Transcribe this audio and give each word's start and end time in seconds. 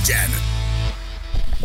egyen. 0.00 0.30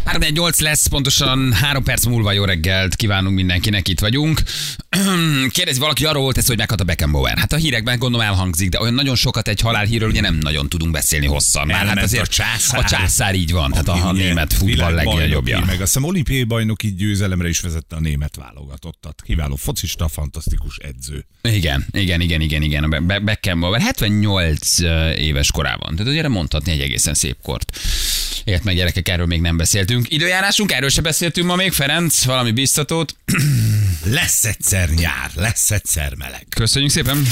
3-8 0.05 0.62
lesz, 0.62 0.88
pontosan 0.88 1.54
három 1.54 1.83
perc 1.83 2.05
múlva 2.05 2.31
jó 2.31 2.43
reggelt 2.43 2.96
kívánunk 2.96 3.35
mindenkinek, 3.35 3.88
itt 3.88 4.00
vagyunk. 4.00 4.41
Kérdezi 5.50 5.79
valaki, 5.79 6.05
arról 6.05 6.21
volt 6.21 6.38
ez, 6.38 6.48
hogy 6.48 6.57
meghalt 6.57 6.82
a 6.82 6.84
Beckenbauer. 6.84 7.38
Hát 7.38 7.54
a 7.54 7.55
hírekben 7.55 8.00
gondolom 8.00 8.27
elhangzik, 8.27 8.70
de 8.70 8.79
olyan 8.79 8.93
nagyon 8.93 9.16
sokat 9.16 9.48
egy 9.48 9.61
halálhírről 9.61 10.09
ugye 10.09 10.21
nem 10.21 10.36
nagyon 10.36 10.70
tudunk 10.70 10.91
beszélni 10.91 11.25
hosszan. 11.25 11.68
Már 11.68 11.88
hát 11.88 12.04
azért 12.04 12.23
a 12.23 12.27
császár. 12.27 12.79
a 12.79 12.84
császár 12.84 13.36
így 13.36 13.52
van, 13.52 13.71
tehát 13.71 13.88
a, 13.88 14.07
a 14.07 14.11
német 14.11 14.54
futball 14.54 14.94
legnagyobbja. 14.94 15.59
Meg 15.59 15.70
azt 15.70 15.80
hiszem 15.80 16.04
olimpiai 16.04 16.44
bajnoki 16.44 16.96
győzelemre 16.96 17.50
is 17.50 17.59
vezette 17.59 17.96
a 17.96 18.00
német 18.00 18.36
válogatottat. 18.36 19.21
Kiváló 19.25 19.55
focista, 19.55 20.07
fantasztikus 20.07 20.78
edző. 20.78 21.25
Igen, 21.41 21.86
igen, 21.91 22.21
igen, 22.21 22.41
igen, 22.41 22.62
igen. 22.62 22.84
A 22.84 22.88
Be- 22.88 23.00
Be- 23.00 23.20
Beckenbauer 23.20 23.82
78 23.82 24.80
éves 25.18 25.52
korában. 25.52 25.96
Tehát 25.96 26.12
ugye 26.12 26.28
mondhatni 26.28 26.71
egy 26.71 26.82
egészen 26.82 27.14
szép 27.14 27.38
kort. 27.41 27.80
Ért 28.47 28.64
meg 28.64 28.75
gyerekek, 28.75 29.10
erről 29.10 29.25
még 29.25 29.42
nem 29.42 29.57
beszéltünk. 29.57 30.11
Időjárásunk, 30.11 30.71
erről 30.71 30.89
se 30.89 31.01
beszéltünk 31.01 31.47
ma 31.47 31.56
még. 31.56 31.71
Ferenc, 31.71 32.23
valami 32.23 32.52
biztatót. 32.52 33.16
Lesz 34.03 34.44
egyszer 34.45 34.89
nyár, 34.89 35.31
lesz 35.36 35.72
egyszer 35.72 36.16
meleg. 36.16 36.45
Köszönjük 36.50 36.92
szépen. 36.92 37.23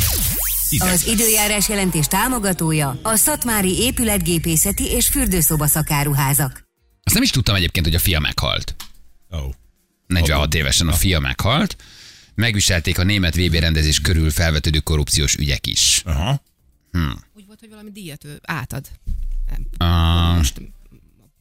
Ide. 0.70 0.86
Az 0.86 1.08
időjárás 1.08 1.70
jelentés 1.70 2.06
támogatója 2.06 3.00
a 3.02 3.16
Szatmári 3.16 3.78
épületgépészeti 3.78 4.84
és 4.84 5.08
fürdőszoba 5.08 5.68
szakáruházak. 5.68 6.64
Azt 7.04 7.14
nem 7.14 7.24
is 7.24 7.30
tudtam 7.30 7.56
egyébként, 7.56 7.86
hogy 7.86 7.96
a 7.96 8.00
fia 8.00 8.20
meghalt. 8.20 8.76
Oh. 9.30 9.54
46 10.08 10.54
évesen 10.54 10.88
a 10.88 10.94
fia 10.94 11.20
meghalt. 11.20 11.76
Megviselték 12.34 13.00
a 13.00 13.04
német 13.04 13.36
VB 13.36 13.54
rendezés 13.54 14.00
körül 14.00 14.32
felvetődő 14.32 14.80
korrupciós 14.80 15.36
ügyek 15.36 15.68
is. 15.68 16.02
Aha. 16.06 16.42
Úgy 17.36 17.46
volt, 17.46 17.60
hogy 17.60 17.70
valami 17.70 17.92
díjat 17.92 18.24
ő 18.24 18.40
átad. 18.44 18.86
Nem. 19.50 19.90
Ah. 19.90 20.36
Most 20.36 20.62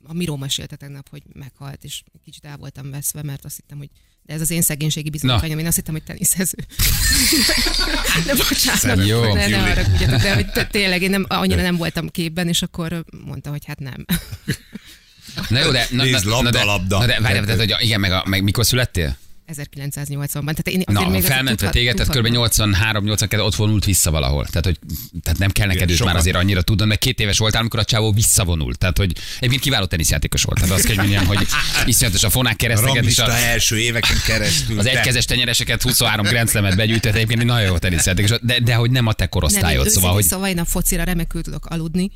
a 0.06 0.12
Miró 0.12 0.36
mesélte 0.36 0.76
tegnap, 0.76 1.08
hogy 1.08 1.22
meghalt, 1.32 1.84
és 1.84 2.02
kicsit 2.24 2.44
el 2.44 2.56
voltam 2.56 2.90
veszve, 2.90 3.22
mert 3.22 3.44
azt 3.44 3.56
hittem, 3.56 3.78
hogy 3.78 3.90
de 4.26 4.34
ez 4.34 4.40
az 4.40 4.50
én 4.50 4.62
szegénységi 4.62 5.10
bizonyítványom, 5.10 5.58
én 5.58 5.66
azt 5.66 5.76
hittem, 5.76 5.94
hogy 5.94 6.02
teniszező. 6.02 6.56
de 8.26 8.34
bocsánat, 8.34 9.06
Jó. 9.06 9.34
ne, 9.34 9.46
ne 9.46 9.62
arra 9.62 9.84
tudjátok, 9.84 10.20
de 10.20 10.34
hogy 10.34 10.68
tényleg 10.70 11.02
én 11.02 11.10
nem, 11.10 11.24
annyira 11.28 11.62
nem 11.62 11.76
voltam 11.76 12.08
képben, 12.08 12.48
és 12.48 12.62
akkor 12.62 13.04
mondta, 13.24 13.50
hogy 13.50 13.64
hát 13.64 13.78
nem. 13.78 14.04
Na 15.48 15.58
jó, 15.58 15.70
de... 15.70 15.86
Na, 15.90 16.02
Nézd, 16.02 16.24
na, 16.24 16.30
labda, 16.30 16.50
na, 16.50 16.50
de, 16.50 16.64
labda. 16.64 16.98
Na 16.98 17.06
de, 17.06 17.20
várj, 17.20 17.40
tehát, 17.40 17.58
hogy 17.58 17.74
igen, 17.78 18.00
meg, 18.00 18.12
a, 18.12 18.22
meg 18.26 18.42
mikor 18.42 18.66
születtél? 18.66 19.16
1980-ban. 19.52 20.28
Tehát 20.30 20.68
én 20.68 20.82
Na, 20.86 21.08
még 21.08 21.22
felmentve 21.22 21.70
téged, 21.70 21.94
tehát 21.94 22.08
kb. 22.08 22.14
tudhatnám. 22.14 22.32
83 22.32 23.04
82 23.04 23.42
ott 23.42 23.54
vonult 23.54 23.84
vissza 23.84 24.10
valahol. 24.10 24.46
Tehát, 24.46 24.64
hogy, 24.64 24.78
tehát 25.22 25.38
nem 25.38 25.50
kell 25.50 25.66
neked 25.66 25.90
őt 25.90 26.04
már 26.04 26.16
azért 26.16 26.36
annyira 26.36 26.62
tudnod, 26.62 26.88
mert 26.88 27.00
két 27.00 27.20
éves 27.20 27.38
voltál, 27.38 27.60
amikor 27.60 27.80
a 27.80 27.84
csávó 27.84 28.12
visszavonult. 28.12 28.78
Tehát, 28.78 28.96
hogy 28.96 29.12
egyébként 29.36 29.62
kiváló 29.62 29.84
teniszjátékos 29.84 30.42
volt. 30.42 30.60
Tehát 30.60 30.74
azt 30.74 30.86
kell, 30.86 30.96
hogy 30.96 31.08
mondjam, 31.08 31.26
hogy 31.26 31.46
iszonyatos 31.90 32.22
a 32.22 32.30
fonák 32.30 32.56
kereszteket 32.56 33.04
és 33.04 33.18
a, 33.18 33.36
első 33.36 33.78
éveken 33.78 34.16
keresztül. 34.26 34.78
az 34.78 34.86
egykezes 34.86 35.24
tenyereseket 35.24 35.82
23 35.82 36.26
grenzlemet 36.26 36.76
begyűjtett, 36.76 37.14
egyébként 37.14 37.40
egy 37.40 37.46
nagyon 37.46 37.66
jó 37.66 37.78
teniszjátékos, 37.78 38.38
de, 38.42 38.60
de 38.60 38.74
hogy 38.74 38.90
nem 38.90 39.06
a 39.06 39.12
te 39.12 39.22
Nem, 39.22 39.28
korosztályod, 39.28 39.86
én 39.86 39.92
szóval, 39.92 40.12
hogy 40.12 40.24
szóval 40.24 40.48
én 40.48 40.58
a 40.58 40.64
focira 40.64 41.04
remekül 41.04 41.42
tudok 41.42 41.66
aludni. 41.66 42.10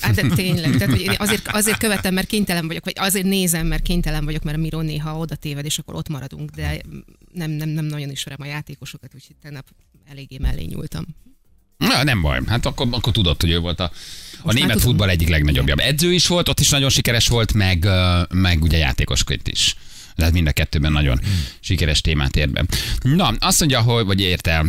Hát 0.00 0.14
de 0.14 0.22
tényleg, 0.34 0.76
tehát 0.76 0.90
hogy 0.90 1.00
én 1.00 1.14
azért, 1.18 1.48
azért 1.48 1.78
követem, 1.78 2.14
mert 2.14 2.26
kénytelen 2.26 2.66
vagyok, 2.66 2.84
vagy 2.84 2.94
azért 2.96 3.24
nézem, 3.24 3.66
mert 3.66 3.82
kénytelen 3.82 4.24
vagyok, 4.24 4.42
mert 4.42 4.56
a 4.56 4.60
Miró 4.60 4.80
néha 4.80 5.18
oda 5.18 5.34
téved, 5.34 5.64
és 5.64 5.78
akkor 5.78 5.94
ott 5.94 6.08
maradunk, 6.08 6.50
de 6.50 6.69
nem, 7.32 7.50
nem, 7.50 7.68
nem 7.68 7.84
nagyon 7.84 8.10
ismerem 8.10 8.46
a 8.46 8.50
játékosokat, 8.50 9.14
úgyhogy 9.14 9.36
tegnap 9.42 9.66
eléggé 10.10 10.38
mellé 10.38 10.64
nyúltam. 10.64 11.06
Na, 11.76 12.04
nem 12.04 12.22
baj. 12.22 12.40
Hát 12.46 12.66
akkor, 12.66 12.86
akkor 12.90 13.12
tudod, 13.12 13.40
hogy 13.40 13.50
ő 13.50 13.58
volt 13.58 13.80
a, 13.80 13.90
a 14.40 14.46
már 14.46 14.54
német 14.54 14.80
futball 14.80 15.08
egyik 15.08 15.28
legnagyobbja. 15.28 15.74
Edző 15.74 16.12
is 16.12 16.26
volt, 16.26 16.48
ott 16.48 16.60
is 16.60 16.68
nagyon 16.68 16.90
sikeres 16.90 17.28
volt, 17.28 17.52
meg, 17.52 17.88
meg 18.28 18.62
ugye 18.62 18.76
játékosként 18.76 19.48
is. 19.48 19.76
Tehát 20.20 20.34
mind 20.34 20.46
a 20.46 20.52
kettőben 20.52 20.92
nagyon 20.92 21.20
sikeres 21.60 22.00
témát 22.00 22.36
ér 22.36 22.50
be. 22.50 22.64
Na, 23.02 23.34
azt 23.38 23.58
mondja, 23.58 23.80
hogy, 23.80 24.04
vagy 24.04 24.20
érte, 24.20 24.64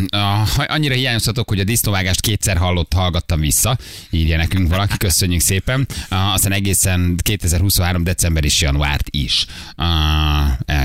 annyira 0.67 0.93
hiányozhatok, 0.93 1.49
hogy 1.49 1.59
a 1.59 1.63
disznóvágást 1.63 2.21
kétszer 2.21 2.57
hallott, 2.57 2.93
hallgattam 2.93 3.39
vissza, 3.39 3.77
írja 4.09 4.37
nekünk 4.37 4.69
valaki, 4.69 4.97
köszönjük 4.97 5.41
szépen. 5.41 5.87
Aztán 6.09 6.51
egészen 6.51 7.15
2023. 7.21 8.03
december 8.03 8.45
és 8.45 8.61
januárt 8.61 9.07
is. 9.09 9.45
Uh, 9.77 9.87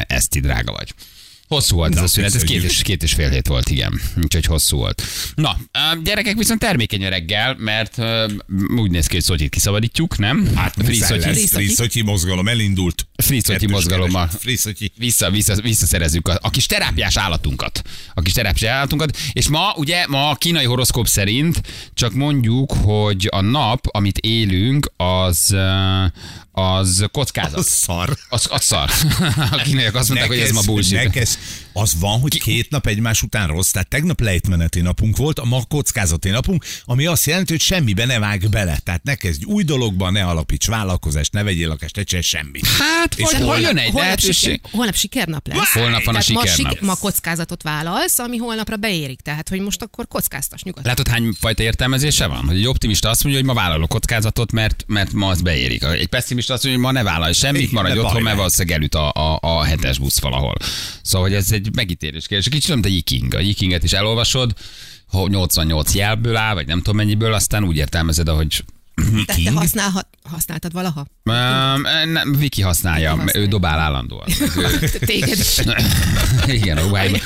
Eszti, 0.06 0.41
drága 0.41 0.72
vagy. 0.72 0.94
Hosszú 1.49 1.77
volt 1.77 1.97
ez 1.97 2.03
a 2.03 2.07
szünet, 2.07 2.34
ez 2.34 2.43
két 2.43 2.62
és, 2.62 2.83
két 2.83 3.03
és 3.03 3.12
fél 3.12 3.31
hét 3.31 3.47
volt, 3.49 3.71
igen. 3.71 4.01
Úgyhogy 4.23 4.45
hosszú 4.45 4.77
volt. 4.77 5.03
Na, 5.34 5.57
gyerekek 6.05 6.37
viszont 6.37 6.61
termékeny 6.61 7.05
a 7.05 7.09
reggel, 7.09 7.57
mert 7.59 7.99
úgy 8.77 8.91
néz 8.91 9.07
ki, 9.07 9.15
hogy 9.15 9.25
Szotyit 9.25 9.51
kiszabadítjuk, 9.51 10.19
nem? 10.19 10.51
Hát 10.55 10.73
Free 10.75 10.87
muszáj 10.89 11.19
Szotyi. 11.21 11.41
lesz. 11.41 11.51
Free 11.51 11.69
Szotyi 11.69 12.03
mozgalom 12.03 12.49
elindult. 12.49 13.06
Free 13.17 13.41
Szotyi 13.41 13.53
Kettős 13.59 13.71
mozgalommal. 13.71 14.27
keres. 14.27 14.41
Free 14.43 14.56
Szotyi. 14.56 14.93
Vissza, 14.99 15.31
vissza, 15.31 15.55
visszaszerezzük 15.61 16.29
a, 16.29 16.39
a 16.43 16.51
kis 16.51 16.67
terápiás 16.67 17.17
állatunkat. 17.17 17.83
A 18.15 18.21
kis 18.23 18.33
terápiás 18.33 18.71
állatunkat. 18.73 19.17
És 19.33 19.49
ma, 19.49 19.73
ugye, 19.77 20.06
ma 20.06 20.29
a 20.29 20.35
kínai 20.35 20.65
horoszkóp 20.65 21.06
szerint 21.09 21.61
csak 21.95 22.12
mondjuk, 22.12 22.73
hogy 22.73 23.29
a 23.31 23.41
nap, 23.41 23.87
amit 23.91 24.19
élünk, 24.19 24.91
az, 24.97 25.56
az 26.59 27.05
kockázat. 27.12 27.59
Az 27.59 27.67
szar. 27.67 28.17
Az, 28.28 28.47
az 28.50 28.65
szar. 28.65 28.91
A 29.50 29.56
kínaiak 29.65 29.94
azt 29.94 30.09
mondták, 30.09 30.28
hogy 30.28 30.39
ez 30.39 30.50
ma 30.50 30.61
bullshit. 30.67 31.03
Nekez, 31.03 31.39
az 31.76 31.94
van, 32.00 32.20
hogy 32.20 32.38
két 32.38 32.70
nap 32.70 32.87
egymás 32.87 33.22
után 33.22 33.48
rossz. 33.48 33.70
Tehát 33.70 33.88
tegnap 33.88 34.20
lejtmeneti 34.20 34.81
napunk 34.81 35.16
volt, 35.16 35.38
a 35.38 35.44
ma 35.44 35.62
kockázati 35.69 36.28
napunk, 36.28 36.64
ami 36.84 37.06
azt 37.06 37.26
jelenti, 37.26 37.53
hogy 37.53 37.60
semmibe 37.60 38.04
ne 38.04 38.19
vág 38.19 38.48
bele. 38.50 38.78
Tehát 38.84 39.03
ne 39.03 39.14
kezdj 39.14 39.44
új 39.44 39.62
dologba, 39.62 40.10
ne 40.10 40.25
alapíts 40.25 40.66
vállalkozást, 40.66 41.32
ne 41.32 41.42
vegyél 41.42 41.69
lakást, 41.69 41.97
ne 41.97 42.03
csinálj 42.03 42.25
semmit. 42.26 42.66
Hát, 42.66 43.14
És 43.14 43.25
vagy 43.25 43.34
holnap- 43.34 43.60
jön 43.60 43.76
egy 43.76 43.82
holnap, 43.84 44.00
lehetőség. 44.03 44.34
siker, 44.53 44.70
holnap 44.72 44.94
sikernap 44.94 45.48
lesz. 45.48 45.72
Holnap 45.72 46.04
van 46.04 46.14
a 46.14 46.19
Tehát 46.19 46.44
ma, 46.44 46.47
sikernap. 46.50 46.81
ma 46.81 46.94
kockázatot 46.94 47.62
vállalsz, 47.62 48.19
ami 48.19 48.37
holnapra 48.37 48.76
beérik. 48.76 49.20
Tehát, 49.20 49.48
hogy 49.48 49.60
most 49.60 49.82
akkor 49.82 50.08
kockáztas 50.08 50.62
nyugodtan. 50.62 50.91
Látod, 50.91 51.08
hány 51.08 51.32
fajta 51.41 51.62
értelmezése 51.62 52.26
van? 52.26 52.44
Hogy 52.47 52.56
egy 52.56 52.66
optimista 52.66 53.08
azt 53.08 53.22
mondja, 53.25 53.43
hogy 53.43 53.50
ma 53.54 53.60
vállalok 53.60 53.88
kockázatot, 53.88 54.53
mert, 54.53 54.84
mert 54.87 55.12
ma 55.12 55.28
az 55.28 55.41
beérik. 55.43 55.82
Egy 55.82 56.06
pessimista 56.08 56.53
azt 56.54 56.64
mondja, 56.64 56.82
hogy 56.82 56.93
ma 56.93 57.00
ne 57.00 57.10
vállalj 57.10 57.32
semmit, 57.32 57.72
maradj 57.72 57.98
otthon, 57.98 58.22
mert 58.22 58.37
valószínűleg 58.37 58.76
elüt 58.78 58.94
a, 58.94 59.10
a, 59.47 59.62
hetes 59.62 59.99
busz 59.99 60.21
valahol. 60.21 60.55
Szóval, 61.03 61.29
hogy 61.29 61.37
ez 61.37 61.53
egy 61.53 61.75
megítélés 61.75 62.27
kérdés. 62.27 62.49
Kicsit 62.49 62.69
nem, 62.69 62.83
te 62.83 62.89
Yiking. 62.89 63.34
A 63.34 63.41
Yikinget 63.41 63.83
is 63.83 63.93
elolvasod, 63.93 64.53
hogy 65.09 65.31
88 65.31 65.95
jelből 65.95 66.37
áll, 66.37 66.55
vagy 66.55 66.67
nem 66.67 66.79
tudom 66.79 66.97
mennyiből, 66.97 67.33
aztán 67.33 67.65
úgy 67.65 67.77
értelmezed, 67.77 68.29
ahogy 68.29 68.65
Te, 69.27 69.34
te 69.45 69.51
használhat, 69.51 70.07
használtad 70.23 70.73
valaha? 70.73 71.07
Um, 71.25 71.83
nem, 72.12 72.33
Viki 72.39 72.62
használja, 72.62 73.11
Viki 73.11 73.23
használja. 73.23 73.47
ő 73.47 73.51
dobál 73.51 73.79
állandóan. 73.79 74.27
Ő- 74.57 74.89
Téged 74.89 75.39
is. 75.39 75.61
igen, 76.61 76.79
a. 76.79 77.21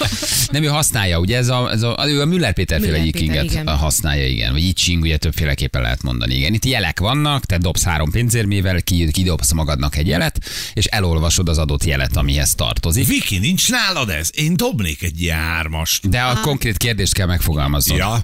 Nem, 0.50 0.62
ő 0.62 0.66
használja, 0.66 1.18
ugye 1.18 1.36
ez 1.36 1.48
a, 1.48 1.70
ez 1.70 1.82
a, 1.82 2.04
ő 2.06 2.20
a 2.20 2.24
Müller 2.24 2.52
Péter 2.52 2.80
féle 2.80 2.98
igen. 2.98 3.66
használja, 3.76 4.26
igen. 4.26 4.52
Vagy 4.52 4.62
Yiching, 4.62 5.02
ugye 5.02 5.16
többféleképpen 5.16 5.82
lehet 5.82 6.02
mondani, 6.02 6.34
igen. 6.34 6.54
Itt 6.54 6.64
jelek 6.64 7.00
vannak, 7.00 7.44
te 7.44 7.58
dobsz 7.58 7.82
három 7.82 8.10
pénzérmével, 8.10 8.82
ki- 8.82 9.10
kidobsz 9.10 9.52
magadnak 9.52 9.96
egy 9.96 10.06
jelet, 10.06 10.38
és 10.74 10.84
elolvasod 10.84 11.48
az 11.48 11.58
adott 11.58 11.84
jelet, 11.84 12.16
amihez 12.16 12.54
tartozik. 12.54 13.06
Viki, 13.06 13.38
nincs 13.38 13.70
nálad 13.70 14.08
ez? 14.08 14.30
Én 14.34 14.56
dobnék 14.56 15.02
egy 15.02 15.28
hármast. 15.32 16.08
De 16.08 16.20
a 16.22 16.40
konkrét 16.40 16.76
kérdést 16.76 17.14
kell 17.14 17.26
megfogalmaznod. 17.26 17.98
Ja, 17.98 18.18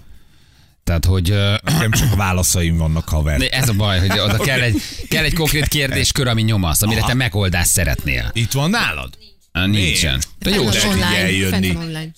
Tehát, 0.86 1.04
hogy 1.04 1.30
ö, 1.30 1.54
nekem 1.64 1.90
csak 1.90 2.14
válaszaim 2.14 2.76
vannak, 2.76 3.08
haver. 3.08 3.48
ez 3.50 3.68
a 3.68 3.72
baj, 3.72 3.98
hogy 3.98 4.18
oda 4.18 4.36
kell 4.36 4.60
egy, 4.60 4.82
kell 5.08 5.24
egy 5.24 5.34
konkrét 5.34 5.68
kérdéskör, 5.68 6.26
ami 6.26 6.42
nyomasz, 6.42 6.82
amire 6.82 6.98
Aha. 6.98 7.08
te 7.08 7.14
megoldást 7.14 7.70
szeretnél. 7.70 8.30
Itt 8.32 8.52
van 8.52 8.70
nálad? 8.70 9.18
Nincsen. 9.52 10.22
De 10.38 10.50
jó, 10.50 10.70
de 10.70 10.86
online. 10.86 11.30
jönni. 11.30 11.66
Fenn 11.66 11.74
van 11.74 11.84
online. 11.86 12.10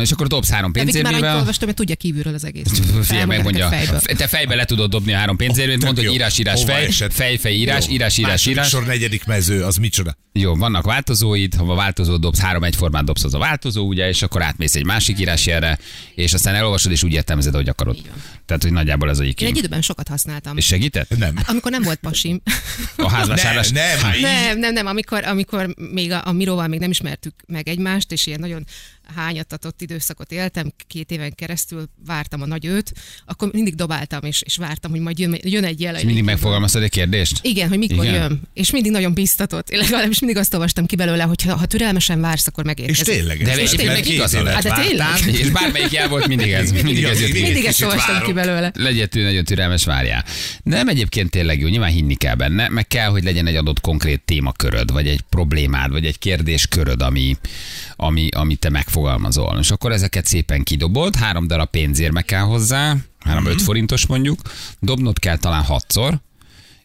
És 0.00 0.12
akkor 0.12 0.26
dobsz 0.26 0.50
három 0.50 0.72
De 0.72 0.84
Viki 0.84 0.92
már 0.92 1.02
pénzérmével. 1.02 1.38
olvastam, 1.38 1.66
hogy 1.66 1.76
tudja 1.76 1.94
kívülről 1.94 2.34
az 2.34 2.44
egész. 2.44 2.80
Figyelj, 3.02 3.24
megmondja, 3.24 3.68
te 4.16 4.26
fejbe 4.26 4.54
le 4.54 4.64
tudod 4.64 4.90
dobni 4.90 5.12
a 5.12 5.16
három 5.16 5.36
pénzérmét, 5.36 5.84
mondd, 5.84 5.96
hogy 5.96 6.14
írás, 6.14 6.38
írás, 6.38 6.64
fej, 6.64 6.90
fej, 6.90 7.36
fej, 7.36 7.54
írás, 7.54 7.88
írás, 7.88 8.16
írás, 8.18 8.46
írás. 8.46 8.68
sor, 8.68 8.86
negyedik 8.86 9.24
mező, 9.24 9.62
az 9.62 9.76
micsoda? 9.76 10.16
Jó, 10.32 10.54
vannak 10.54 10.84
változóid, 10.84 11.54
ha 11.54 11.72
a 11.72 11.74
változót 11.74 12.20
dobsz, 12.20 12.38
három 12.38 12.64
egyformát 12.64 13.04
dobsz, 13.04 13.24
az 13.24 13.34
a 13.34 13.38
változó, 13.38 13.86
ugye, 13.86 14.08
és 14.08 14.22
akkor 14.22 14.42
átmész 14.42 14.74
egy 14.74 14.84
másik 14.84 15.18
írásjelre, 15.20 15.78
és 16.14 16.32
aztán 16.32 16.54
elolvasod, 16.54 16.92
és 16.92 17.02
úgy 17.02 17.12
értelmezed, 17.12 17.54
hogy 17.54 17.68
akarod. 17.68 17.96
Tehát, 18.46 18.62
hogy 18.62 18.72
nagyjából 18.72 19.10
ez 19.10 19.18
a 19.18 19.24
Én 19.24 19.34
egy 19.38 19.56
időben 19.56 19.82
sokat 19.82 20.08
használtam. 20.08 20.56
És 20.56 20.64
segített? 20.66 21.16
Nem. 21.18 21.34
Amikor 21.46 21.70
nem 21.70 21.82
volt 21.82 21.98
pasim. 21.98 22.40
A 22.96 23.10
házvásárlás? 23.10 23.70
Nem, 23.70 23.98
hát 23.98 24.20
Nem, 24.20 24.58
nem, 24.58 24.72
nem, 24.72 24.86
amikor, 24.86 25.24
amikor 25.24 25.74
még 25.92 26.12
a, 26.12 26.20
a 26.24 26.32
Miróval 26.32 26.66
még 26.66 26.80
nem 26.80 26.90
ismertük 26.90 27.34
meg 27.46 27.68
egymást, 27.68 28.12
és 28.12 28.26
ilyen 28.26 28.40
nagyon 28.40 28.66
hányatatott 29.14 29.80
időszakot 29.82 30.32
éltem, 30.32 30.72
két 30.86 31.10
éven 31.10 31.34
keresztül 31.34 31.88
vártam 32.06 32.42
a 32.42 32.46
nagy 32.46 32.64
őt, 32.64 32.92
akkor 33.26 33.48
mindig 33.52 33.74
dobáltam, 33.74 34.24
és, 34.24 34.42
és 34.42 34.56
vártam, 34.56 34.90
hogy 34.90 35.00
majd 35.00 35.18
jön, 35.18 35.38
jön 35.42 35.64
egy 35.64 35.80
jel. 35.80 35.94
És 35.96 36.02
mindig 36.02 36.24
megfogalmaztad 36.24 36.82
egy 36.82 36.90
kérdést? 36.90 37.38
Igen, 37.42 37.68
hogy 37.68 37.78
mikor 37.78 38.04
Igen. 38.04 38.14
Jön. 38.14 38.42
És 38.54 38.70
mindig 38.70 38.92
nagyon 38.92 39.14
biztatott. 39.14 39.70
Én 39.70 39.78
legalábbis 39.78 40.18
mindig 40.18 40.38
azt 40.38 40.54
olvastam 40.54 40.86
ki 40.86 40.96
belőle, 40.96 41.22
hogy 41.22 41.42
ha, 41.42 41.56
ha 41.56 41.66
türelmesen 41.66 42.20
vársz, 42.20 42.46
akkor 42.46 42.64
És 42.64 42.70
megérkezik. 42.70 43.14
tényleg. 43.14 43.42
De 43.42 43.60
és 43.60 43.70
lett, 43.70 43.80
tényleg 43.80 44.06
évet 44.06 44.32
lett. 44.32 44.46
Hát 44.46 44.62
de 44.62 44.82
tényleg. 44.82 45.06
És 45.42 45.50
bármelyik 45.50 45.90
jel 45.92 46.08
volt, 46.08 46.26
mindig 46.26 46.52
ez. 46.52 46.70
Mindig 46.70 47.04
ez 47.04 47.20
jött. 47.20 47.32
Mindig 47.32 47.64
ezt 47.64 47.82
olvastam 47.82 48.22
ki 48.22 48.32
belőle. 48.32 48.72
Legyen 48.74 49.08
tű, 49.08 49.22
nagyon 49.22 49.44
türelmes, 49.44 49.84
várjál. 49.84 50.24
De 50.64 50.76
nem 50.76 50.88
egyébként 50.88 51.30
tényleg 51.30 51.60
jó, 51.60 51.68
nyilván 51.68 51.90
hinni 51.90 52.14
kell 52.14 52.34
benne, 52.34 52.68
meg 52.68 52.86
kell, 52.86 53.08
hogy 53.08 53.24
legyen 53.24 53.46
egy 53.46 53.56
adott 53.56 53.80
konkrét 53.80 54.22
témaköröd, 54.24 54.92
vagy 54.92 55.06
egy 55.06 55.20
problémád, 55.20 55.90
vagy 55.90 56.06
egy 56.06 56.18
kérdésköröd, 56.18 57.02
ami, 57.02 57.36
ami, 57.96 58.28
ami 58.28 58.54
te 58.54 58.68
megfogalmazol. 58.96 59.58
És 59.58 59.70
akkor 59.70 59.92
ezeket 59.92 60.26
szépen 60.26 60.62
kidobod, 60.62 61.16
három 61.16 61.46
darab 61.46 61.70
pénzérme 61.70 62.22
kell 62.22 62.40
hozzá, 62.40 62.96
három 63.18 63.46
öt 63.46 63.62
forintos 63.62 64.06
mondjuk, 64.06 64.40
dobnod 64.80 65.18
kell 65.18 65.36
talán 65.36 65.62
hatszor, 65.62 66.20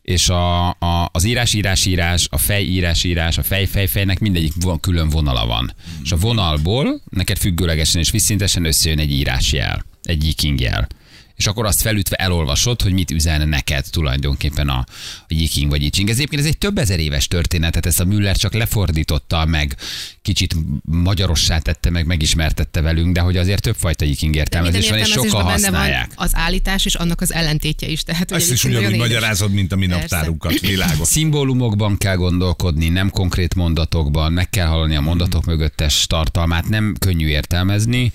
és 0.01 0.29
a, 0.29 0.69
a, 0.69 1.09
az 1.11 1.23
írás, 1.23 1.53
írás, 1.53 1.85
írás, 1.85 2.27
a 2.31 2.37
fej, 2.37 2.63
írás, 2.63 3.03
írás, 3.03 3.37
a 3.37 3.43
fej, 3.43 3.65
fej, 3.65 3.87
fejnek 3.87 4.19
mindegyik 4.19 4.53
von, 4.59 4.79
külön 4.79 5.09
vonala 5.09 5.45
van. 5.45 5.73
És 6.03 6.11
a 6.11 6.17
vonalból 6.17 7.01
neked 7.09 7.37
függőlegesen 7.37 8.01
és 8.01 8.11
visszintesen 8.11 8.65
összejön 8.65 8.99
egy 8.99 9.11
írásjel, 9.11 9.85
egy 10.03 10.25
yiking 10.25 10.59
jel. 10.59 10.87
És 11.35 11.47
akkor 11.47 11.65
azt 11.65 11.81
felütve 11.81 12.15
elolvasod, 12.15 12.81
hogy 12.81 12.93
mit 12.93 13.11
üzen 13.11 13.49
neked 13.49 13.85
tulajdonképpen 13.89 14.69
a, 14.69 14.77
a 14.77 15.25
yiking 15.27 15.69
vagy 15.69 15.81
yiching. 15.81 16.09
Ez 16.09 16.15
egyébként 16.15 16.41
ez 16.41 16.47
egy 16.47 16.57
több 16.57 16.77
ezer 16.77 16.99
éves 16.99 17.27
történet, 17.27 17.69
tehát 17.69 17.85
ezt 17.85 17.99
a 17.99 18.05
Müller 18.05 18.37
csak 18.37 18.53
lefordította 18.53 19.45
meg, 19.45 19.75
kicsit 20.21 20.55
magyarossá 20.85 21.59
tette 21.59 21.89
meg, 21.89 22.05
megismertette 22.05 22.81
velünk, 22.81 23.13
de 23.13 23.19
hogy 23.21 23.37
azért 23.37 23.61
többfajta 23.61 24.05
yiking 24.05 24.35
értelmezés 24.35 24.89
van, 24.89 24.99
és 24.99 25.13
benne 25.13 25.43
használják. 25.43 26.11
van 26.15 26.25
az 26.25 26.31
állítás 26.35 26.85
és 26.85 26.95
annak 26.95 27.21
az 27.21 27.33
ellentétje 27.33 27.87
is. 27.87 28.03
Tehát, 28.03 28.31
Ezt 28.31 28.51
is 28.51 28.63
ugyanúgy 28.63 28.97
magyarázod, 28.97 29.51
mint 29.51 29.71
a 29.71 29.75
mi 29.75 29.85
naptárunkat, 29.85 30.59
világos. 30.59 31.07
Szimbólumokban 31.17 31.97
kell 31.97 32.15
gondolkodni, 32.15 32.89
nem 32.89 33.09
konkrét 33.09 33.55
mondatokban, 33.55 34.31
meg 34.33 34.49
kell 34.49 34.67
hallani 34.67 34.95
a 34.95 35.01
mondatok 35.01 35.45
mögöttes 35.45 36.07
tartalmát, 36.07 36.69
nem 36.69 36.95
könnyű 36.99 37.27
értelmezni, 37.27 38.11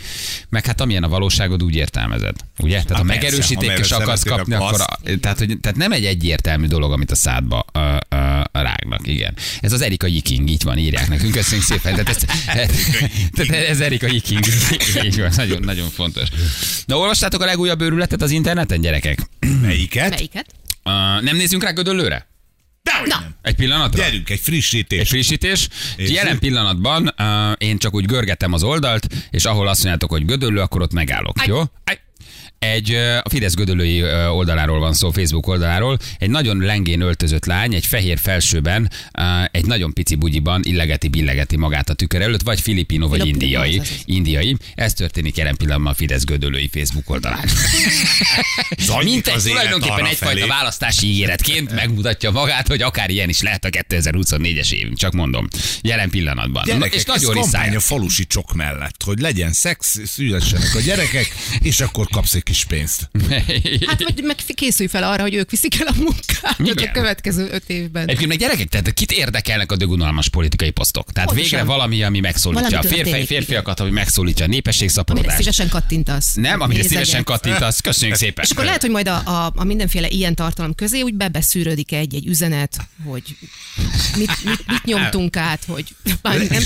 meg 0.49 0.67
hát 0.67 0.81
amilyen 0.81 1.03
a 1.03 1.09
valóságod, 1.09 1.63
úgy 1.63 1.75
értelmezed. 1.75 2.37
Ugye? 2.59 2.83
Tehát 2.83 2.87
persze, 2.89 3.16
megerősíték 3.17 3.79
és 3.79 3.91
akarsz 3.91 4.23
kapni, 4.23 4.55
akkor 4.55 4.67
akkor 4.67 4.81
a, 4.81 5.19
tehát, 5.21 5.39
hogy, 5.39 5.59
tehát 5.61 5.77
nem 5.77 5.93
egy 5.93 6.05
egyértelmű 6.05 6.67
dolog, 6.67 6.93
amit 6.93 7.11
a 7.11 7.15
szádba 7.15 7.65
ö, 7.73 7.97
ö, 8.09 8.41
rágnak, 8.53 9.07
igen. 9.07 9.35
Ez 9.61 9.73
az 9.73 9.81
Erika 9.81 10.07
Yiking, 10.07 10.51
így 10.51 10.63
van, 10.63 10.79
írják 10.79 11.09
nekünk, 11.09 11.33
köszönjük 11.33 11.67
szépen. 11.67 11.95
Tehát 11.95 12.09
ez, 12.09 12.17
tehát 13.35 13.69
ez 13.69 13.81
Erika 13.81 14.07
Yiking, 14.07 14.45
így 15.05 15.21
van, 15.21 15.31
nagyon, 15.37 15.63
nagyon 15.63 15.91
fontos. 15.91 16.29
Na, 16.87 16.97
olvastátok 16.97 17.41
a 17.41 17.45
legújabb 17.45 17.81
őrületet 17.81 18.23
az 18.23 18.31
interneten, 18.31 18.81
gyerekek? 18.81 19.19
Melyiket? 19.63 20.11
Melyiket? 20.11 20.47
Uh, 20.85 20.93
nem 21.23 21.37
nézzünk 21.37 21.63
rá 21.63 21.71
Gödöllőre? 21.71 22.27
Dehogy 22.83 23.09
Na. 23.09 23.19
nem. 23.21 23.35
Egy 23.43 23.55
pillanatra? 23.55 24.03
Gyerünk, 24.03 24.31
egy 24.31 24.41
frissítés. 24.41 25.01
Egy 25.01 25.09
frissítés. 25.09 25.69
És 25.97 26.11
Jelen 26.11 26.39
pillanatban 26.39 27.15
uh, 27.19 27.53
én 27.59 27.79
csak 27.79 27.95
úgy 27.95 28.05
görgetem 28.05 28.53
az 28.53 28.63
oldalt, 28.63 29.07
és 29.31 29.45
ahol 29.45 29.69
azt 29.69 29.79
mondjátok, 29.79 30.11
hogy 30.11 30.25
gödöllő, 30.25 30.61
akkor 30.61 30.83
ott 30.83 30.93
megállok, 30.93 31.39
Aj. 31.39 31.47
jó? 31.47 31.59
Aj. 31.85 32.01
Egy, 32.59 32.95
a 33.23 33.29
Fidesz 33.29 33.55
gödöllői 33.55 34.01
ö, 34.01 34.27
oldaláról 34.27 34.79
van 34.79 34.93
szó, 34.95 35.11
Facebook 35.11 35.47
oldaláról. 35.47 35.99
Egy 36.19 36.31
nagyon 36.31 36.59
lengén 36.59 37.01
öltözött 37.01 37.45
lány, 37.45 37.75
egy 37.75 37.87
fehér 37.87 38.19
felsőben, 38.19 38.91
egy 39.51 39.67
nagyon 39.67 39.93
pici 39.93 40.15
bugyiban 40.15 40.61
illegeti, 40.65 41.09
billegeti 41.09 41.57
magát 41.57 41.91
a 41.91 41.95
tükör 41.95 42.21
előtt, 42.23 42.43
vagy 42.43 42.61
filipino, 42.61 43.09
vagy 43.09 43.21
Filipino, 43.21 43.45
indiai. 43.45 43.79
az 43.79 43.89
az. 43.91 44.03
indiai. 44.05 44.57
Ez 44.75 44.93
történik 44.93 45.37
jelen 45.37 45.57
pillanatban 45.57 45.93
a 45.93 45.95
Fidesz 45.95 46.25
gödöllői 46.25 46.69
Facebook 46.73 47.11
oldalán. 47.11 47.49
Zajlik 48.79 49.13
Mint 49.13 49.27
egy 49.27 49.35
az 49.35 49.47
élet 49.47 49.59
tulajdonképpen 49.59 49.99
arra 49.99 50.09
egyfajta 50.09 50.39
felé. 50.39 50.49
választási 50.49 51.07
ígéretként 51.07 51.75
megmutatja 51.75 52.31
magát, 52.31 52.67
hogy 52.67 52.83
akár 52.83 53.11
ilyen 53.11 53.29
is 53.29 53.41
lehet 53.43 53.65
a 53.65 53.69
2024-es 53.69 54.73
évünk, 54.73 54.97
csak 54.97 55.13
mondom. 55.13 55.49
Jelen 55.83 56.11
pillanatban. 56.11 56.63
Na, 56.67 56.73
Gyerekek, 56.73 56.95
és 56.95 57.01
ez 57.01 57.07
nagyon 57.07 57.33
kampány 57.35 57.63
riszály. 57.63 57.77
a 57.77 57.81
falusi 57.81 58.27
csok 58.27 58.55
mellett, 58.55 59.03
hogy 59.05 59.19
legyen 59.21 59.53
szex, 59.53 60.01
szülessenek 60.05 60.75
a 60.75 60.81
gyerekek, 60.81 61.35
és 61.61 61.81
akkor 61.81 62.07
kapsz 62.09 62.35
egy 62.35 62.43
kis 62.47 62.65
pénzt. 62.65 63.11
Hát 63.87 64.03
vagy 64.03 64.23
meg 64.23 64.37
készülj 64.55 64.89
fel 64.89 65.03
arra, 65.03 65.23
hogy 65.23 65.35
ők 65.35 65.51
viszik 65.51 65.81
el 65.81 65.87
a 65.87 65.93
munkát 65.97 66.59
Igen. 66.59 66.89
a 66.89 66.93
következő 66.93 67.49
öt 67.51 67.71
évben. 67.71 68.03
Egyébként 68.03 68.29
meg 68.29 68.39
gyerekek, 68.39 68.69
tehát 68.69 68.95
kit 68.95 69.13
érdekelnek 69.13 69.73
a 69.73 69.77
dögunalmas 69.77 70.29
politikai 70.29 70.71
posztok? 70.71 71.13
Tehát 71.13 71.29
Pontosan. 71.29 71.59
végre 71.59 71.73
valami, 71.75 72.03
ami 72.03 72.21
megszólítja 72.21 72.69
Valami 72.69 72.87
a 72.87 72.89
férfi, 72.89 73.05
történik, 73.05 73.27
férfiakat, 73.27 73.81
ami 73.81 73.91
megszólítja 73.91 74.41
a 74.41 74.45
Amire 74.45 74.57
népességszaporodást. 74.57 75.37
szívesen 75.37 75.69
kattintasz. 75.69 76.35
Nem, 76.35 76.61
amire 76.61 76.81
Nézegetsz. 76.83 76.89
szívesen 76.89 77.25
kattintasz. 77.25 77.81
Köszönjük 77.81 78.17
szépen. 78.17 78.45
És 78.45 78.51
akkor 78.51 78.65
lehet, 78.65 78.81
hogy 78.81 78.91
majd 78.91 79.09
a, 79.09 79.17
a, 79.25 79.53
a 79.55 79.65
mindenféle 79.65 80.09
ilyen 80.09 80.35
tartalom 80.35 80.75
közé 80.75 81.01
úgy 81.01 81.15
bebeszűrődik 81.15 81.93
egy-egy 81.93 82.27
üzenet, 82.27 82.77
hogy 83.05 83.37
mit, 84.17 84.45
mit, 84.45 84.67
mit 84.67 84.85
nyomtunk 84.85 85.37
át, 85.37 85.65
hogy 85.67 85.85
már 86.23 86.39
nem 86.39 86.63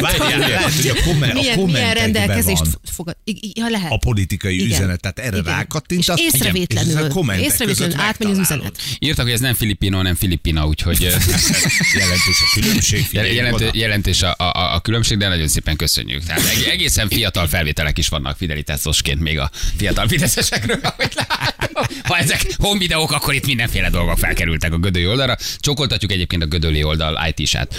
várjál, 0.00 0.38
lehet, 0.38 0.74
hogy 0.74 0.88
a, 0.88 1.02
komment, 1.04 1.32
a 1.32 1.34
milyen, 1.34 1.34
milyen 1.34 1.56
kommentekben 1.56 1.94
rendelkezést 1.94 2.58
van 2.58 2.74
fogad. 2.92 3.16
Ja, 3.54 3.68
lehet. 3.68 3.90
a 3.92 3.96
politikai 3.96 4.54
Igen. 4.54 4.66
üzenet, 4.66 5.00
tehát 5.00 5.13
erre 5.18 5.36
Igen. 5.36 5.54
rákattintasz. 5.54 6.18
És 6.20 6.24
észrevétlenül, 6.32 6.90
és 6.90 6.96
ez 6.96 7.04
a 7.04 7.08
kommentek 7.08 7.44
észrevétlenül 7.44 7.94
között 7.94 8.08
átmegy 8.08 8.30
az 8.30 8.38
üzenet. 8.38 8.76
Írtak, 8.98 9.24
hogy 9.24 9.34
ez 9.34 9.40
nem 9.40 9.54
filipino, 9.54 10.02
nem 10.02 10.14
filipina, 10.14 10.66
úgyhogy 10.66 11.00
Jelentős 11.98 12.40
a 12.40 12.60
különbség. 12.60 13.06
jelentő, 13.34 13.68
jelentős 13.72 14.22
a, 14.22 14.34
a, 14.38 14.74
a 14.74 14.80
különbség, 14.80 15.18
de 15.18 15.28
nagyon 15.28 15.48
szépen 15.48 15.76
köszönjük. 15.76 16.24
Tehát 16.24 16.42
eg- 16.46 16.66
egészen 16.66 17.08
fiatal 17.08 17.46
felvételek 17.46 17.98
is 17.98 18.08
vannak 18.08 18.36
fidelitásosként 18.36 19.20
még 19.20 19.38
a 19.38 19.50
fiatal 19.76 20.08
fideszesekről, 20.08 20.78
ahogy 20.96 21.12
látom. 21.14 21.84
Ha 22.02 22.18
ezek 22.18 22.46
home 22.58 22.78
videók, 22.78 23.12
akkor 23.12 23.34
itt 23.34 23.46
mindenféle 23.46 23.90
dolgok 23.90 24.18
felkerültek 24.18 24.72
a 24.72 24.78
Gödöli 24.78 25.06
oldalra. 25.06 25.36
Csokoltatjuk 25.58 26.12
egyébként 26.12 26.42
a 26.42 26.46
Gödöli 26.46 26.82
oldal 26.82 27.32
IT-sát 27.36 27.74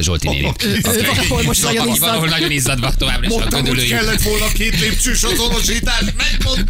Zsolti 0.00 0.28
nénit. 0.28 0.82
Valahol 0.82 1.42
most 1.42 1.62
nagyon 1.62 1.88
Aki 1.88 1.98
valahol 1.98 2.28
nagyon 2.28 2.50
izzadva 2.50 2.94
továbbra 2.94 3.26
is 3.26 3.42
a 3.42 3.46
Gödöllői 3.48 3.88
kellett 3.88 4.22
volna 4.22 4.46
két 4.48 4.80
lépcsős 4.80 5.22
azonosítás, 5.22 6.04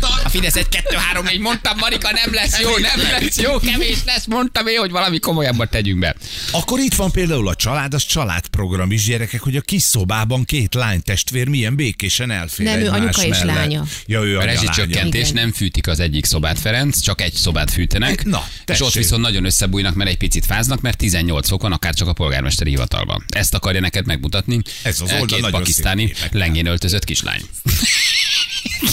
megmondtam. 0.00 0.26
a 0.26 0.28
Fidesz 0.28 0.54
egy 0.56 0.69
2 0.69 0.96
3 0.96 1.25
4 1.25 1.38
mondtam, 1.38 1.78
Marika, 1.78 2.10
nem 2.12 2.34
lesz 2.34 2.60
jó, 2.60 2.70
nem 2.76 3.00
lesz 3.10 3.37
jó, 3.38 3.58
kevés 3.58 3.98
lesz, 4.04 4.25
mondtam 4.26 4.66
én, 4.66 4.78
hogy 4.78 4.90
valami 4.90 5.19
komolyabbat 5.19 5.70
tegyünk 5.70 5.98
be. 5.98 6.14
Akkor 6.50 6.78
itt 6.78 6.94
van 6.94 7.10
például 7.10 7.48
a 7.48 7.54
család, 7.54 7.94
az 7.94 8.04
családprogram 8.04 8.93
is, 8.93 9.04
gyerekek, 9.04 9.40
hogy 9.40 9.56
a 9.56 9.60
kis 9.60 9.82
szobában 9.82 10.44
két 10.44 10.75
lány 10.75 11.02
testvér 11.02 11.48
milyen 11.48 11.76
békésen 11.76 12.31
elfér 12.31 12.66
Nem, 12.66 12.81
ő 12.81 12.88
anyuka 12.88 13.22
és 13.25 13.28
mellett. 13.38 13.56
lánya. 13.56 13.84
Ja, 14.06 14.22
ő 14.22 14.38
A 14.38 14.44
rezsicsökkentés 14.44 15.31
nem 15.31 15.52
fűtik 15.52 15.87
az 15.87 16.00
egyik 16.00 16.25
szobát, 16.25 16.58
Ferenc, 16.58 17.00
csak 17.00 17.20
egy 17.20 17.32
szobát 17.32 17.70
fűtenek. 17.70 18.25
Na, 18.25 18.44
és 18.49 18.54
tessék. 18.64 18.87
ott 18.87 18.92
viszont 18.92 19.22
nagyon 19.22 19.44
összebújnak, 19.44 19.94
mert 19.94 20.10
egy 20.10 20.16
picit 20.19 20.46
fáznak, 20.46 20.81
mert 20.81 20.96
18 20.96 21.49
fokon, 21.49 21.72
akár 21.72 21.94
csak 21.94 22.08
a 22.08 22.12
polgármesteri 22.12 22.70
hivatalban. 22.70 23.25
Ezt 23.28 23.54
akarja 23.54 23.81
neked 23.81 24.06
megmutatni. 24.06 24.60
Ez 24.82 25.00
az 25.00 25.12
oldal 25.12 25.26
Két 25.26 25.50
pakisztáni 25.50 26.12
lengén 26.31 26.66
öltözött 26.66 27.04
kislány. 27.04 27.40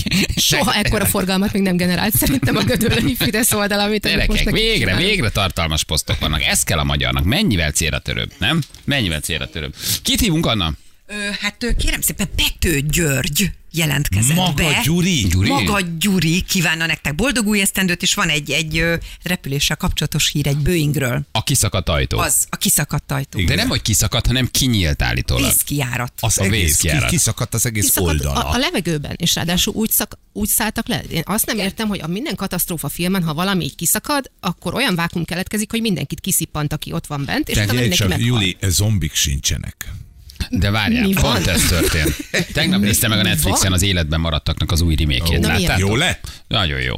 Soha 0.35 0.73
ekkora 0.73 1.05
forgalmat 1.05 1.53
még 1.53 1.61
nem 1.61 1.77
generált 1.77 2.15
szerintem 2.15 2.55
a 2.55 2.63
gödöllői 2.63 3.15
Fidesz 3.15 3.51
oldal, 3.51 3.79
amit 3.79 4.03
most 4.03 4.15
Gyerekek, 4.15 4.45
neki 4.45 4.61
végre, 4.61 4.77
csinálunk. 4.77 5.07
végre 5.07 5.29
tartalmas 5.29 5.83
posztok 5.83 6.19
vannak. 6.19 6.43
Ez 6.43 6.63
kell 6.63 6.77
a 6.77 6.83
magyarnak. 6.83 7.23
Mennyivel 7.23 7.71
célra 7.71 7.99
törőbb, 7.99 8.31
nem? 8.37 8.61
Mennyivel 8.83 9.19
célra 9.19 9.49
törőbb. 9.49 9.75
Kit 10.03 10.19
hívunk, 10.19 10.45
Anna? 10.45 10.73
Ö, 11.07 11.13
hát 11.39 11.75
kérem 11.77 12.01
szépen, 12.01 12.27
Pető 12.35 12.79
György 12.79 13.51
jelentkezett 13.73 14.35
Maga 14.35 14.53
be. 14.53 14.81
Gyuri. 14.83 15.27
Gyuri? 15.27 15.47
Maga 15.47 15.79
Gyuri 15.99 16.41
kívánna 16.41 16.85
nektek 16.85 17.15
boldog 17.15 17.47
új 17.47 17.61
esztendőt, 17.61 18.01
és 18.01 18.13
van 18.13 18.29
egy, 18.29 18.51
egy 18.51 18.83
repüléssel 19.23 19.75
kapcsolatos 19.75 20.29
hír 20.29 20.47
egy 20.47 20.57
Boeingről. 20.57 21.25
A 21.31 21.43
kiszakadt 21.43 21.89
ajtó. 21.89 22.17
Az 22.17 22.45
a 22.49 22.55
kiszakadt 22.55 23.11
ajtó. 23.11 23.41
De 23.41 23.55
nem, 23.55 23.67
hogy 23.69 23.81
kiszakadt, 23.81 24.25
hanem 24.27 24.47
kinyílt 24.51 25.01
állítólag. 25.01 25.43
Vízkijárat. 25.43 26.13
Az 26.19 26.37
A 26.37 26.43
egész, 26.43 26.57
ki, 26.59 26.65
vészkijárat. 26.65 27.09
kiszakadt 27.09 27.53
az 27.53 27.65
egész 27.65 27.83
Kiszakadt 27.83 28.09
oldala. 28.25 28.45
a, 28.45 28.53
a 28.53 28.57
levegőben, 28.57 29.15
és 29.17 29.35
ráadásul 29.35 29.73
úgy, 29.73 29.89
szak, 29.89 30.19
úgy 30.33 30.47
szálltak 30.47 30.87
le. 30.87 31.01
Én 31.01 31.23
azt 31.25 31.45
nem 31.45 31.57
értem, 31.57 31.87
hogy 31.87 31.99
a 31.99 32.07
minden 32.07 32.35
katasztrófa 32.35 32.89
filmen, 32.89 33.23
ha 33.23 33.33
valami 33.33 33.63
így 33.63 33.75
kiszakad, 33.75 34.31
akkor 34.39 34.73
olyan 34.73 34.95
vákum 34.95 35.25
keletkezik, 35.25 35.71
hogy 35.71 35.81
mindenkit 35.81 36.19
kiszippant, 36.19 36.73
aki 36.73 36.91
ott 36.93 37.07
van 37.07 37.25
bent, 37.25 37.49
és 37.49 37.55
utána 37.55 37.71
mindenki 37.71 37.97
csak, 37.97 38.07
meghal. 38.07 38.25
Juli, 38.25 38.57
e 38.59 38.69
zombik 38.69 39.13
sincsenek. 39.13 39.91
De 40.49 40.71
várjál, 40.71 41.07
Mi 41.07 41.13
van? 41.13 41.23
pont 41.33 41.47
ez 41.47 41.65
történt. 41.65 42.15
Tegnap 42.53 42.81
néztem 42.81 43.09
meg 43.09 43.19
a 43.19 43.23
Netflixen 43.23 43.69
van? 43.69 43.73
az 43.73 43.81
életben 43.81 44.19
maradtaknak 44.19 44.71
az 44.71 44.81
új 44.81 44.95
remékjét. 44.95 45.45
Láttátok? 45.45 45.87
Jó 45.87 45.95
lett? 45.95 46.43
Nagyon 46.47 46.81
jó. 46.81 46.95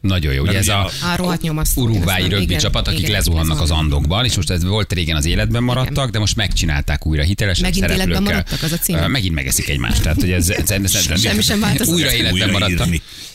Nagyon 0.00 0.32
jó. 0.32 0.42
Ugye 0.42 0.58
ez 0.58 0.68
a 0.68 0.84
a- 0.84 1.38
urugvái 1.76 2.28
rögbi 2.28 2.42
igen, 2.42 2.58
csapat, 2.58 2.86
akik 2.88 2.98
igen, 2.98 3.10
lezuhannak 3.10 3.60
az 3.60 3.70
andokban, 3.70 4.24
és 4.24 4.36
most 4.36 4.50
ez 4.50 4.64
volt 4.64 4.92
régen 4.92 5.16
az 5.16 5.24
életben 5.26 5.62
maradtak, 5.62 6.10
de 6.10 6.18
most 6.18 6.36
megcsinálták 6.36 7.06
újra 7.06 7.22
hitelesen 7.22 7.64
Megint 7.64 7.90
életben 7.90 8.22
maradtak, 8.22 8.62
az 8.62 8.72
a 8.72 8.76
címe? 8.76 9.02
Ö, 9.02 9.06
Megint 9.08 9.34
megeszik 9.34 9.68
egymást. 9.68 10.02
Tehát, 10.02 10.20
hogy 10.20 10.30
ez, 10.30 10.48
ez, 10.50 10.70
ez, 10.70 10.94
ez 10.94 11.20
Semmi 11.20 11.42
sem 11.42 11.60
változott. 11.60 11.94
Újra 11.94 12.12
életben 12.12 12.50
maradtak. 12.50 12.88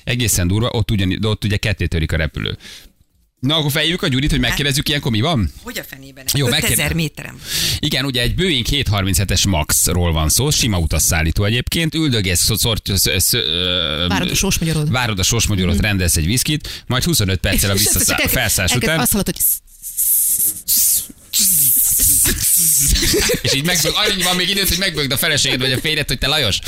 Egészen 0.03 0.47
durva, 0.47 0.69
ott, 0.71 0.91
ugyan, 0.91 1.25
ott 1.25 1.43
ugye 1.43 1.57
ketté 1.57 1.85
törik 1.85 2.11
a 2.11 2.15
repülő. 2.15 2.57
Na, 3.41 3.55
akkor 3.55 3.71
fejjük 3.71 4.01
a 4.01 4.07
Gyurit, 4.07 4.29
hogy 4.31 4.39
megkérdezzük 4.39 4.89
ilyenkor 4.89 5.11
mi 5.11 5.21
van? 5.21 5.51
Hogy 5.63 5.79
a 5.79 5.83
fenében? 5.83 6.25
Jó, 6.33 6.45
5000 6.47 6.61
megkérdez- 6.69 6.93
méteren. 6.95 7.39
Igen, 7.79 8.05
ugye 8.05 8.21
egy 8.21 8.35
Boeing 8.35 8.65
737-es 8.69 9.47
Maxról 9.47 10.11
van 10.11 10.29
szó, 10.29 10.49
sima 10.49 10.77
utasszállító 10.77 11.43
egyébként, 11.43 11.95
üldögész, 11.95 12.39
szor, 12.39 12.57
szor, 12.57 12.77
szor, 12.83 13.21
szor, 13.21 13.41
Várod 14.07 14.29
a 14.31 14.35
sósmagyarót. 14.35 14.89
Várod 14.89 15.19
a 15.19 15.23
sósmagyarót, 15.23 15.79
rendelsz 15.79 16.15
egy 16.17 16.25
viszkit, 16.25 16.83
majd 16.87 17.03
25 17.03 17.39
perccel 17.39 17.69
a 17.69 17.73
visszaszáll, 17.73 18.27
felszállás 18.27 18.75
után, 18.75 18.99
Azt 18.99 19.11
hallod, 19.11 19.25
hogy 19.25 19.37
és 23.41 23.53
így 23.53 23.65
megbög, 23.65 23.93
annyi 23.95 24.23
van 24.23 24.35
még 24.35 24.49
időt, 24.49 24.67
hogy 24.67 24.77
megbögd 24.77 25.11
a 25.11 25.17
feleséged 25.17 25.59
vagy 25.59 25.71
a 25.71 25.79
férjed, 25.79 26.07
hogy 26.07 26.17
te 26.17 26.27
Lajos. 26.27 26.59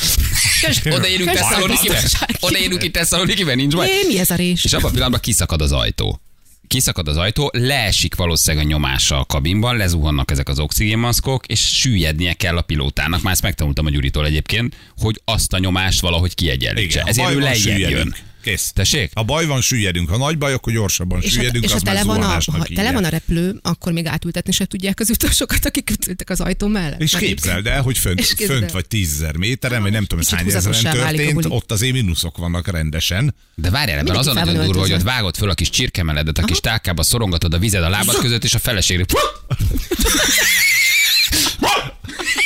Odaérünk. 0.90 1.32
Tesszalonikiben. 1.32 2.04
Odaérünk 2.40 2.84
itt 2.84 2.94
Tesszalonikiben, 2.94 3.56
nincs 3.56 3.74
baj. 3.76 3.88
"Jé, 3.88 4.06
mi 4.08 4.20
ez 4.20 4.30
a 4.30 4.36
rés? 4.36 4.64
És 4.64 4.74
abban 4.74 4.86
a 4.86 4.90
pillanatban 4.92 5.20
kiszakad 5.20 5.62
az 5.62 5.72
ajtó. 5.72 6.22
Kiszakad 6.68 7.08
az 7.08 7.18
ajtó, 7.18 7.50
leesik 7.54 8.16
valószínűleg 8.16 8.66
a 8.66 8.70
nyomása 8.70 9.20
a 9.20 9.26
kabinban, 9.26 9.78
lezuhannak 9.78 10.32
ezek 10.32 10.50
az 10.50 10.60
oxigénmaszkok, 10.60 11.46
és 11.46 11.60
süllyednie 11.60 12.34
kell 12.34 12.58
a 12.58 12.62
pilótának. 12.62 13.22
Már 13.22 13.34
ezt 13.34 13.42
megtanultam 13.42 13.86
a 13.86 13.90
Gyuritól 13.90 14.26
egyébként, 14.26 14.76
hogy 14.98 15.22
azt 15.26 15.54
a 15.54 15.60
nyomást 15.60 16.02
valahogy 16.02 16.36
kiegyenlítse. 16.36 17.04
Ezért 17.06 17.30
ő 17.30 17.40
lejjebb 17.40 17.90
jön. 17.90 18.16
Kész. 18.44 18.72
Tessék? 18.74 19.12
Ha 19.14 19.24
baj 19.24 19.46
van, 19.46 19.62
süllyedünk. 19.62 20.10
Ha 20.10 20.18
nagy 20.18 20.38
baj, 20.38 20.54
akkor 20.54 20.74
gyorsabban 20.74 21.22
És 21.22 21.26
ha, 21.26 21.32
süllyedünk, 21.32 21.64
és 21.64 21.70
ha 21.70 21.76
az 21.76 21.84
már 21.84 21.96
tele, 21.96 22.06
van 22.06 22.22
a, 22.22 22.40
ha 22.52 22.66
tele 22.76 22.92
van 22.92 23.04
a 23.04 23.10
repülő, 23.10 23.60
akkor 23.62 23.92
még 23.92 24.06
átültetni 24.06 24.52
se 24.52 24.66
tudják 24.66 25.00
az 25.00 25.10
utasokat, 25.10 25.66
akik 25.66 25.92
ültek 26.08 26.30
az 26.30 26.42
ajtó 26.42 26.68
mellett. 26.68 27.02
És 27.02 27.16
képzeld 27.16 27.68
el, 27.68 27.82
hogy 27.82 27.98
fönt, 27.98 28.26
fönt 28.26 28.72
vagy 28.72 28.88
tízezer 28.88 29.38
méteren, 29.38 29.82
vagy 29.82 29.92
nem 29.92 30.06
tudom, 30.06 30.26
hány 30.30 30.52
ezeren 30.52 30.94
történt, 30.94 31.46
ott 31.48 31.72
azért 31.72 31.94
mínuszok 31.94 32.38
vannak 32.38 32.68
rendesen. 32.68 33.36
De 33.56 33.70
várjál, 33.70 34.00
ebben 34.00 34.16
az 34.16 34.28
a 34.28 34.34
nagyon 34.34 34.66
durva, 34.66 34.80
hogy 34.82 34.94
ott 34.94 35.02
vágod 35.02 35.36
föl 35.36 35.50
a 35.50 35.54
kis 35.54 35.70
csirkemeledet, 35.70 36.38
a 36.38 36.44
kis 36.44 36.60
tálkába 36.60 37.04
szorongatod 37.04 37.54
a 37.54 37.58
vized 37.58 37.84
a 37.84 37.90
lábad 37.90 38.16
között, 38.16 38.44
és 38.44 38.54
a 38.54 38.60
feleségre... 38.60 39.06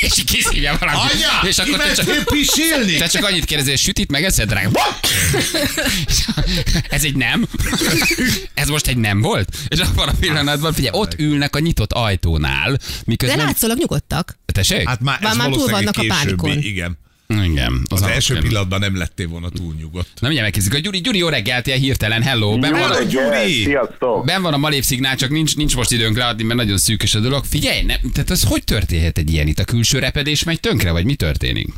és 0.00 0.18
így 0.18 0.24
kiszívja 0.24 0.76
valami. 0.80 0.98
és 1.42 1.58
akkor 1.58 1.78
te 1.78 1.92
csak, 1.92 2.24
pisilni? 2.24 2.96
te 2.96 3.06
csak 3.06 3.24
annyit 3.24 3.44
kérdezel, 3.44 3.72
hogy 3.72 3.80
sütit 3.82 4.10
megeszed, 4.10 4.48
drága? 4.48 4.80
Ez 6.88 7.04
egy 7.04 7.14
nem? 7.16 7.48
Ez 8.54 8.68
most 8.68 8.86
egy 8.86 8.96
nem 8.96 9.20
volt? 9.20 9.56
És 9.68 9.78
abban 9.78 10.08
a 10.08 10.12
pillanatban, 10.20 10.72
figyelj, 10.72 10.98
ott 10.98 11.18
ülnek 11.18 11.56
a 11.56 11.58
nyitott 11.58 11.92
ajtónál, 11.92 12.72
De 12.72 12.84
miközben... 13.04 13.38
látszólag 13.38 13.78
nyugodtak. 13.78 14.38
Tessék? 14.46 14.88
Hát 14.88 15.00
már, 15.00 15.20
Már- 15.20 15.32
ez 15.32 15.38
már 15.38 15.50
túl 15.50 15.68
vannak 15.68 15.96
a 15.96 16.04
pánikon. 16.08 16.58
Igen. 16.58 16.98
Igen. 17.34 17.80
Az, 17.90 18.02
alap- 18.02 18.14
első 18.14 18.38
pillanatban 18.38 18.80
nem 18.80 18.96
lettél 18.96 19.28
volna 19.28 19.48
túl 19.48 19.74
nyugodt. 19.78 20.08
Na 20.20 20.26
mindjárt 20.28 20.44
megkezdjük. 20.44 20.74
A 20.74 20.78
Gyuri, 20.78 20.98
Gyuri, 20.98 21.18
jó 21.18 21.28
reggelt, 21.28 21.66
ilyen 21.66 21.78
hirtelen, 21.78 22.22
hello. 22.22 22.58
Ben 22.58 22.70
van, 22.70 22.80
Hello, 22.80 22.94
a, 22.94 23.02
Gyuri! 23.02 23.52
Sziasztok! 23.52 24.24
ben 24.24 24.42
van 24.42 24.52
a 24.52 24.56
malép 24.56 24.82
szignál, 24.82 25.16
csak 25.16 25.30
nincs, 25.30 25.56
nincs 25.56 25.76
most 25.76 25.90
időnk 25.90 26.16
leadni, 26.16 26.42
mert 26.42 26.58
nagyon 26.58 26.76
szűkös 26.76 27.14
a 27.14 27.20
dolog. 27.20 27.44
Figyelj, 27.44 27.82
ne, 27.82 27.94
tehát 28.12 28.30
az 28.30 28.44
hogy 28.48 28.64
történhet 28.64 29.18
egy 29.18 29.32
ilyen 29.32 29.46
itt? 29.46 29.58
A 29.58 29.64
külső 29.64 29.98
repedés 29.98 30.44
megy 30.44 30.60
tönkre, 30.60 30.92
vagy 30.92 31.04
mi 31.04 31.14
történik? 31.14 31.68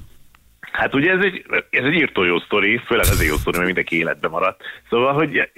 Hát 0.73 0.95
ugye 0.95 1.11
ez 1.11 1.25
egy, 1.25 1.45
ez 1.71 1.85
egy 1.85 1.95
írtó 1.95 2.25
jó 2.25 2.39
sztori, 2.39 2.81
főleg 2.87 3.07
azért 3.11 3.29
jó 3.29 3.37
sztori, 3.37 3.57
mert 3.57 3.67
mindenki 3.67 3.97
életben 3.97 4.31
maradt. 4.31 4.63
Szóval, 4.91 5.13
hogy 5.13 5.37
e, 5.37 5.49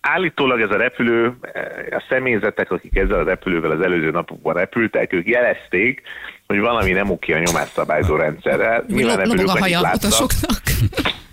állítólag 0.00 0.60
ez 0.60 0.70
a 0.70 0.76
repülő, 0.76 1.36
e, 1.40 1.96
a 1.96 2.04
személyzetek, 2.08 2.70
akik 2.70 2.96
ezzel 2.96 3.18
a 3.18 3.24
repülővel 3.24 3.70
az 3.70 3.80
előző 3.80 4.10
napokban 4.10 4.54
repültek, 4.54 5.12
ők 5.12 5.28
jelezték, 5.28 6.02
hogy 6.48 6.60
valami 6.60 6.92
nem 6.92 7.10
oké 7.10 7.32
a 7.32 7.38
nyomásszabályzó 7.38 8.16
rendszerrel. 8.16 8.84
Nyilván 8.86 9.20
ebből 9.20 9.48
a 9.48 9.58
haja 9.58 9.80
a 9.80 9.92
utasoknak. 9.94 10.60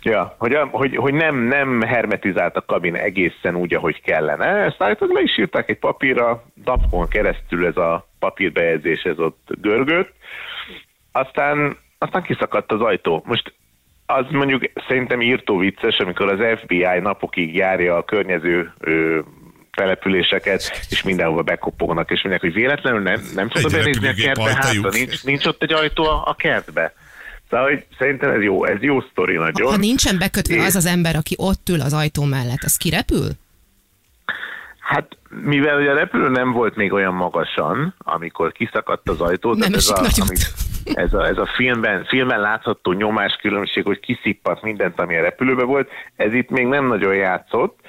Ja, 0.02 0.36
hogy, 0.38 0.58
hogy, 0.72 0.96
hogy 0.96 1.14
nem, 1.14 1.36
nem 1.36 1.82
hermetizált 1.82 2.56
a 2.56 2.66
kabin 2.66 2.96
egészen 2.96 3.56
úgy, 3.56 3.74
ahogy 3.74 4.02
kellene. 4.02 4.46
Ezt 4.46 4.82
állítólag 4.82 5.16
le 5.16 5.22
is 5.22 5.38
írták 5.38 5.70
egy 5.70 5.80
papírra, 5.80 6.44
napon 6.66 7.08
keresztül 7.08 7.66
ez 7.66 7.78
a 7.78 8.08
papírbejegyzés, 8.20 9.04
ez 9.04 9.20
ott 9.20 9.48
görgött. 9.62 10.14
Aztán, 11.12 11.78
aztán 11.98 12.24
kiszakadt 12.24 12.72
az 12.72 12.82
ajtó. 12.82 13.24
Most 13.26 13.54
az 14.06 14.26
mondjuk 14.30 14.64
szerintem 14.88 15.22
írtó 15.22 15.58
vicces, 15.58 15.98
amikor 15.98 16.32
az 16.32 16.60
FBI 16.60 17.00
napokig 17.02 17.56
járja 17.56 17.96
a 17.96 18.04
környező 18.04 18.74
ö, 18.80 19.20
településeket, 19.76 20.86
és 20.90 21.04
mindenhova 21.04 21.42
bekopognak, 21.42 22.12
és 22.12 22.22
mondják, 22.22 22.42
hogy 22.42 22.54
véletlenül 22.54 23.02
nem, 23.02 23.22
nem 23.36 23.50
tudod 23.50 23.72
benézni 23.72 24.08
a 24.08 24.14
kertbe 24.14 24.54
hátra, 24.54 24.90
nincs, 24.90 25.24
nincs 25.24 25.46
ott 25.46 25.64
egy 25.64 25.74
ajtó 25.74 26.04
a, 26.04 26.24
a 26.26 26.36
kertbe. 26.36 26.94
Szóval, 27.50 27.66
hogy 27.66 27.86
szerintem 27.98 28.30
ez 28.30 28.42
jó, 28.42 28.66
ez 28.66 28.82
jó 28.82 29.02
sztori 29.02 29.36
nagyon. 29.36 29.72
Ha 29.72 29.78
nincsen 29.78 30.18
bekötve 30.18 30.56
És- 30.56 30.66
az 30.66 30.76
az 30.76 30.86
ember, 30.86 31.16
aki 31.16 31.36
ott 31.38 31.70
ül 31.70 31.82
az 31.82 31.94
ajtó 31.94 32.24
mellett, 32.24 32.64
az 32.64 32.78
kirepül? 32.78 33.28
Hát, 34.80 35.18
mivel 35.30 35.80
ugye 35.80 35.92
a 35.92 35.96
repülő 35.96 36.30
nem 36.30 36.52
volt 36.52 36.76
még 36.76 36.94
olyan 36.94 37.14
magasan, 37.14 37.96
amikor 37.98 38.52
kiszakadt 38.52 39.10
az 39.10 39.22
ajtó, 39.22 39.54
Nem 39.54 39.74
ez 39.74 39.90
a, 39.90 39.98
amit, 39.98 40.52
ez 41.04 41.14
a, 41.14 41.26
ez 41.28 41.38
a 41.38 41.46
filmben, 41.56 42.06
filmben 42.06 42.40
látható 42.40 42.92
nyomáskülönbség, 42.92 43.84
hogy 43.84 44.00
kiszippat 44.00 44.62
mindent, 44.62 45.00
ami 45.00 45.18
a 45.18 45.22
repülőben 45.22 45.68
volt, 45.68 45.90
ez 46.16 46.34
itt 46.34 46.50
még 46.50 46.66
nem 46.66 46.88
nagyon 46.88 47.16
játszott, 47.16 47.80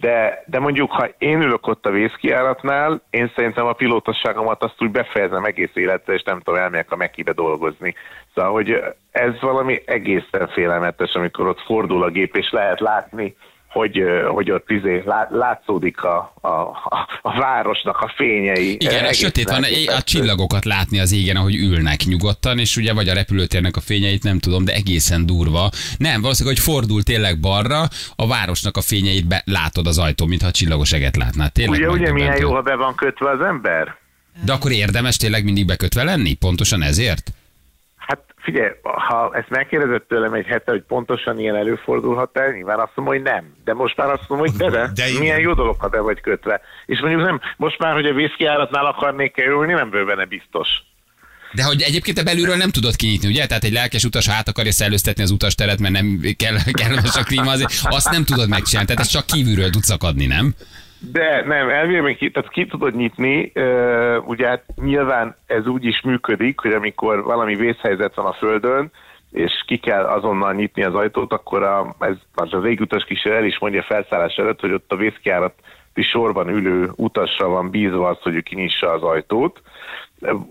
de, 0.00 0.42
de 0.46 0.58
mondjuk, 0.58 0.90
ha 0.90 1.08
én 1.18 1.40
ülök 1.40 1.66
ott 1.66 1.86
a 1.86 1.90
vészkiáratnál, 1.90 3.02
én 3.10 3.32
szerintem 3.34 3.66
a 3.66 3.72
pilótosságomat 3.72 4.62
azt 4.62 4.82
úgy 4.82 4.90
befejezem 4.90 5.44
egész 5.44 5.70
életre, 5.74 6.14
és 6.14 6.22
nem 6.22 6.40
tudom, 6.40 6.60
elmegyek 6.60 6.92
a 6.92 6.96
Mekibe 6.96 7.32
dolgozni. 7.32 7.94
Szóval, 8.34 8.52
hogy 8.52 8.82
ez 9.10 9.40
valami 9.40 9.82
egészen 9.86 10.48
félelmetes, 10.48 11.14
amikor 11.14 11.46
ott 11.46 11.60
fordul 11.60 12.02
a 12.02 12.08
gép, 12.08 12.36
és 12.36 12.50
lehet 12.50 12.80
látni, 12.80 13.36
hogy, 13.74 14.02
hogy 14.28 14.50
ott 14.50 14.70
izé, 14.70 15.02
lá- 15.04 15.30
látszódik 15.30 16.02
a, 16.02 16.32
a, 16.40 16.48
a, 17.22 17.38
városnak 17.38 17.96
a 18.00 18.12
fényei. 18.16 18.72
Igen, 18.72 18.94
Egészen 18.94 19.12
sötét 19.12 19.50
van, 19.50 19.64
a 19.96 20.02
csillagokat 20.02 20.64
látni 20.64 21.00
az 21.00 21.12
égen, 21.12 21.36
ahogy 21.36 21.54
ülnek 21.54 22.00
nyugodtan, 22.04 22.58
és 22.58 22.76
ugye 22.76 22.92
vagy 22.94 23.08
a 23.08 23.14
repülőtérnek 23.14 23.76
a 23.76 23.80
fényeit 23.80 24.22
nem 24.22 24.38
tudom, 24.38 24.64
de 24.64 24.72
egészen 24.72 25.26
durva. 25.26 25.70
Nem, 25.98 26.20
valószínűleg, 26.20 26.56
hogy 26.56 26.74
fordul 26.74 27.02
tényleg 27.02 27.40
balra, 27.40 27.82
a 28.16 28.26
városnak 28.26 28.76
a 28.76 28.80
fényeit 28.80 29.26
be, 29.26 29.42
látod 29.44 29.86
az 29.86 29.98
ajtó, 29.98 30.26
mintha 30.26 30.48
a 30.48 30.50
csillagos 30.50 30.92
eget 30.92 31.16
látnál. 31.16 31.50
Tényleg 31.50 31.80
Ugye, 31.80 31.90
ugye 31.90 32.12
milyen 32.12 32.36
jó, 32.40 32.52
ha 32.52 32.62
be 32.62 32.74
van 32.74 32.94
kötve 32.94 33.30
az 33.30 33.40
ember? 33.40 33.96
De 34.44 34.52
akkor 34.52 34.70
érdemes 34.70 35.16
tényleg 35.16 35.44
mindig 35.44 35.66
bekötve 35.66 36.04
lenni? 36.04 36.34
Pontosan 36.34 36.82
ezért? 36.82 37.32
Figyelj, 38.44 38.68
ha 38.82 39.30
ezt 39.34 39.48
megkérdezett 39.48 40.08
tőlem 40.08 40.32
egy 40.32 40.46
hete, 40.46 40.70
hogy 40.70 40.82
pontosan 40.82 41.38
ilyen 41.38 41.56
előfordulhat 41.56 42.38
el, 42.38 42.50
nyilván 42.50 42.78
azt 42.78 42.92
mondom, 42.94 43.14
hogy 43.14 43.22
nem. 43.22 43.54
De 43.64 43.74
most 43.74 43.96
már 43.96 44.10
azt 44.10 44.28
mondom, 44.28 44.48
hogy 44.48 44.56
de, 44.56 44.70
de, 44.70 44.90
De 44.94 45.18
milyen 45.18 45.40
jó 45.40 45.52
dolog, 45.54 45.80
ha 45.80 45.88
be 45.88 46.00
vagy 46.00 46.20
kötve. 46.20 46.60
És 46.86 47.00
mondjuk 47.00 47.22
nem, 47.22 47.40
most 47.56 47.78
már, 47.78 47.94
hogy 47.94 48.06
a 48.06 48.14
vészkiáratnál 48.14 48.86
akarnék 48.86 49.38
ülni, 49.38 49.72
nem 49.72 49.90
ből 49.90 50.06
benne 50.06 50.24
biztos. 50.24 50.68
De 51.52 51.62
hogy 51.62 51.82
egyébként 51.82 52.16
te 52.16 52.22
belülről 52.22 52.56
nem 52.56 52.70
tudod 52.70 52.96
kinyitni, 52.96 53.28
ugye? 53.28 53.46
Tehát 53.46 53.64
egy 53.64 53.72
lelkes 53.72 54.04
utas, 54.04 54.26
ha 54.26 54.34
át 54.34 54.48
akarja 54.48 54.72
szellőztetni 54.72 55.22
az 55.22 55.30
utasteret, 55.30 55.78
mert 55.78 55.94
nem 55.94 56.20
kell, 56.36 56.56
kellemes 56.80 57.16
a 57.16 57.22
klíma, 57.22 57.50
azért, 57.50 57.72
azt 57.82 58.10
nem 58.10 58.24
tudod 58.24 58.48
megcsinálni. 58.48 58.88
Tehát 58.88 59.02
ez 59.02 59.10
csak 59.10 59.26
kívülről 59.26 59.70
tud 59.70 59.82
szakadni, 59.82 60.26
nem? 60.26 60.54
De 61.12 61.42
nem, 61.46 61.68
elvileg 61.68 62.16
ki, 62.16 62.30
tehát 62.30 62.50
ki 62.50 62.66
tudod 62.66 62.96
nyitni, 62.96 63.52
ugye 64.26 64.46
hát 64.46 64.64
nyilván 64.76 65.36
ez 65.46 65.66
úgy 65.66 65.84
is 65.84 66.00
működik, 66.00 66.60
hogy 66.60 66.72
amikor 66.72 67.22
valami 67.22 67.54
vészhelyzet 67.54 68.14
van 68.14 68.26
a 68.26 68.32
földön, 68.32 68.90
és 69.34 69.52
ki 69.66 69.76
kell 69.76 70.04
azonnal 70.04 70.52
nyitni 70.52 70.84
az 70.84 70.94
ajtót, 70.94 71.32
akkor 71.32 71.62
a, 71.62 71.94
ez, 71.98 72.16
az 72.34 72.52
az 72.54 72.64
égutas 72.64 73.04
kísérő 73.04 73.36
el 73.36 73.44
is 73.44 73.58
mondja 73.58 73.82
felszállás 73.82 74.36
előtt, 74.36 74.60
hogy 74.60 74.72
ott 74.72 74.92
a 74.92 74.96
vészkiárati 74.96 76.02
sorban 76.02 76.48
ülő 76.48 76.90
utasra 76.96 77.48
van 77.48 77.70
bízva 77.70 78.08
az, 78.08 78.18
hogy 78.22 78.34
ő 78.34 78.40
kinyissa 78.40 78.92
az 78.92 79.02
ajtót. 79.02 79.62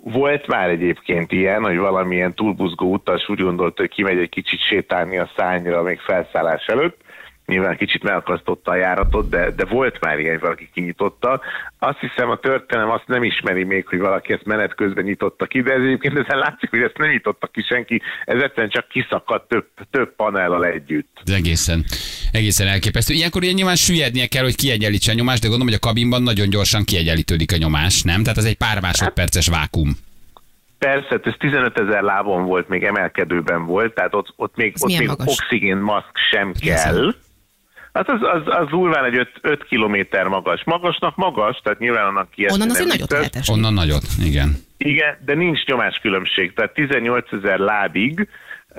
Volt 0.03 0.47
már 0.47 0.69
egyébként 0.69 1.31
ilyen, 1.31 1.63
hogy 1.63 1.77
valamilyen 1.77 2.33
túlbuzgó 2.33 2.93
utas 2.93 3.29
úgy 3.29 3.41
gondolta, 3.41 3.81
hogy 3.81 3.91
kimegy 3.91 4.17
egy 4.17 4.29
kicsit 4.29 4.59
sétálni 4.59 5.17
a 5.17 5.29
szányra 5.35 5.81
még 5.81 5.99
felszállás 5.99 6.65
előtt, 6.65 7.01
nyilván 7.45 7.77
kicsit 7.77 8.03
megakasztotta 8.03 8.71
a 8.71 8.75
járatot, 8.75 9.29
de, 9.29 9.51
de 9.51 9.65
volt 9.65 9.99
már 9.99 10.19
ilyen, 10.19 10.39
valaki 10.39 10.69
kinyitotta. 10.73 11.41
Azt 11.79 11.99
hiszem 11.99 12.29
a 12.29 12.39
történelem 12.39 12.91
azt 12.91 13.07
nem 13.07 13.23
ismeri 13.23 13.63
még, 13.63 13.87
hogy 13.87 13.99
valaki 13.99 14.33
ezt 14.33 14.45
menet 14.45 14.75
közben 14.75 15.03
nyitotta 15.03 15.45
ki, 15.45 15.61
de 15.61 15.73
ez 15.73 15.81
egyébként 15.81 16.17
ezen 16.17 16.37
látszik, 16.37 16.69
hogy 16.69 16.81
ezt 16.81 16.97
nem 16.97 17.09
nyitotta 17.09 17.47
ki 17.47 17.61
senki, 17.61 18.01
ez 18.25 18.41
egyszerűen 18.41 18.69
csak 18.69 18.87
kiszakadt 18.87 19.47
több, 19.47 19.67
több 19.91 20.15
panellal 20.15 20.65
együtt. 20.65 21.21
Ez 21.25 21.33
egészen, 21.33 21.85
egészen 22.31 22.67
elképesztő. 22.67 23.13
Ilyenkor 23.13 23.41
ugye 23.41 23.51
nyilván 23.51 23.75
süllyednie 23.75 24.27
kell, 24.27 24.43
hogy 24.43 24.55
kiegyenlítse 24.55 25.11
a 25.11 25.15
nyomást, 25.15 25.41
de 25.41 25.47
gondolom, 25.47 25.73
hogy 25.73 25.81
a 25.83 25.87
kabinban 25.87 26.23
nagyon 26.23 26.49
gyorsan 26.49 26.83
kiegyenlítődik 26.83 27.51
a 27.53 27.57
nyomás, 27.57 28.01
nem? 28.01 28.23
Tehát 28.23 28.37
ez 28.37 28.45
egy 28.45 28.57
pár 28.57 28.81
másodperces 28.81 29.47
vákum. 29.47 29.89
Persze, 30.77 31.19
ez 31.23 31.33
15 31.37 31.79
ezer 31.79 32.01
lábon 32.01 32.45
volt, 32.45 32.67
még 32.67 32.83
emelkedőben 32.83 33.65
volt, 33.65 33.93
tehát 33.93 34.13
ott, 34.13 34.33
ott 34.35 34.55
még, 34.55 34.73
ott 34.79 34.85
milyen 34.87 35.01
még 35.01 35.09
magas? 35.09 35.27
oxigénmaszk 35.27 36.17
sem 36.31 36.53
kell. 36.59 37.13
Hát 37.93 38.09
az, 38.09 38.19
az, 38.21 38.41
az 38.45 38.67
durván 38.67 39.05
egy 39.05 39.27
5 39.41 39.63
kilométer 39.63 40.27
magas. 40.27 40.63
Magasnak 40.63 41.15
magas, 41.15 41.59
tehát 41.63 41.79
nyilván 41.79 42.05
annak 42.05 42.29
kiesni 42.31 42.55
Onnan 42.55 42.69
azért 42.69 42.87
nagyot 42.87 43.11
lehet 43.11 43.35
esni. 43.35 43.53
Onnan 43.53 43.73
nagyot, 43.73 44.03
igen. 44.25 44.55
Igen, 44.77 45.17
de 45.25 45.33
nincs 45.33 45.65
nyomáskülönbség. 45.65 46.53
Tehát 46.53 46.73
18 46.73 47.31
ezer 47.31 47.59
lábig 47.59 48.27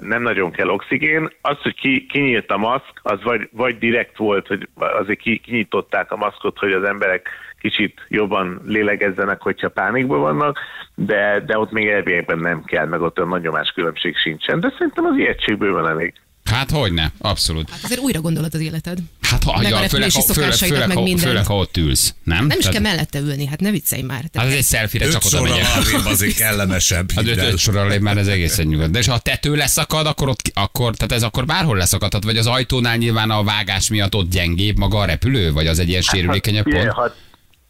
nem 0.01 0.23
nagyon 0.23 0.51
kell 0.51 0.69
oxigén. 0.69 1.31
Az, 1.41 1.57
hogy 1.63 1.75
ki, 1.75 2.07
kinyílt 2.07 2.51
a 2.51 2.57
maszk, 2.57 3.01
az 3.03 3.23
vagy, 3.23 3.49
vagy 3.53 3.79
direkt 3.79 4.17
volt, 4.17 4.47
hogy 4.47 4.69
azért 4.75 5.21
ki, 5.21 5.39
kinyitották 5.39 6.13
a 6.13 6.17
maszkot, 6.17 6.59
hogy 6.59 6.73
az 6.73 6.85
emberek 6.85 7.29
kicsit 7.61 8.07
jobban 8.09 8.61
lélegezzenek, 8.65 9.41
hogyha 9.41 9.69
pánikban 9.69 10.21
vannak, 10.21 10.59
de, 10.95 11.43
de 11.47 11.59
ott 11.59 11.71
még 11.71 11.89
elvégben 11.89 12.39
nem 12.39 12.65
kell, 12.65 12.87
meg 12.87 13.01
ott 13.01 13.19
olyan 13.19 13.31
nagy 13.31 13.43
nyomás 13.43 13.71
különbség 13.71 14.17
sincsen, 14.17 14.61
de 14.61 14.73
szerintem 14.79 15.05
az 15.05 15.17
ijegység 15.17 15.59
bőven 15.59 15.89
elég. 15.89 16.15
Hát 16.51 16.71
hogyne, 16.71 17.13
abszolút. 17.19 17.71
Hát 17.71 17.81
azért 17.85 18.01
újra 18.01 18.21
gondolod 18.21 18.55
az 18.55 18.61
életed. 18.61 18.99
Hát 19.21 19.43
ha, 19.45 19.57
Meg 19.57 19.65
a 19.65 19.69
ja, 19.69 19.89
főleg, 19.89 19.91
repülési 19.91 20.19
ha, 20.27 20.33
főleg, 20.33 20.53
főleg, 20.53 20.89
meg 20.89 20.97
ha, 20.97 21.19
főleg, 21.19 21.47
ha 21.47 21.57
ott 21.57 21.77
ülsz, 21.77 22.15
nem? 22.25 22.47
Nem 22.47 22.59
is 22.59 22.65
Tehát- 22.65 22.73
kell 22.73 22.93
mellette 22.93 23.19
ülni, 23.19 23.47
hát 23.47 23.61
ne 23.61 23.71
viccelj 23.71 24.03
már. 24.03 24.21
Hát 24.21 24.31
Tehát 24.31 24.49
ez 24.49 24.55
egy 24.57 24.65
selfie-re 24.65 25.07
Öt 25.07 25.13
csak 25.13 25.25
oda 25.25 25.43
megyek. 25.43 25.67
azért 26.05 26.37
kellemesebb. 26.37 27.11
Hidd 27.13 27.27
öt, 27.29 27.53
öt 27.53 27.59
sorral 27.59 27.89
lép 27.89 28.01
már 28.01 28.17
ez 28.17 28.27
egészen 28.27 28.67
nyugodt. 28.67 28.91
De 28.91 28.99
és 28.99 29.07
ha 29.07 29.15
a 29.15 29.19
tető 29.19 29.55
leszakad, 29.55 30.07
akkor, 30.07 30.29
ott, 30.29 30.51
akkor, 30.55 30.97
tehát 30.97 31.13
ez 31.13 31.23
akkor 31.23 31.45
bárhol 31.47 31.77
leszakadhat, 31.77 32.25
vagy 32.25 32.37
az 32.37 32.47
ajtónál 32.47 32.97
nyilván 32.97 33.31
a 33.31 33.43
vágás 33.43 33.89
miatt 33.89 34.15
ott 34.15 34.31
gyengébb 34.31 34.79
maga 34.79 34.99
a 34.99 35.05
repülő, 35.05 35.53
vagy 35.53 35.67
az 35.67 35.79
egy 35.79 35.89
ilyen 35.89 36.03
sérülékenyebb 36.03 36.65
Figyelj, 36.65 36.85
pont? 36.85 36.97
Ha, 36.97 37.15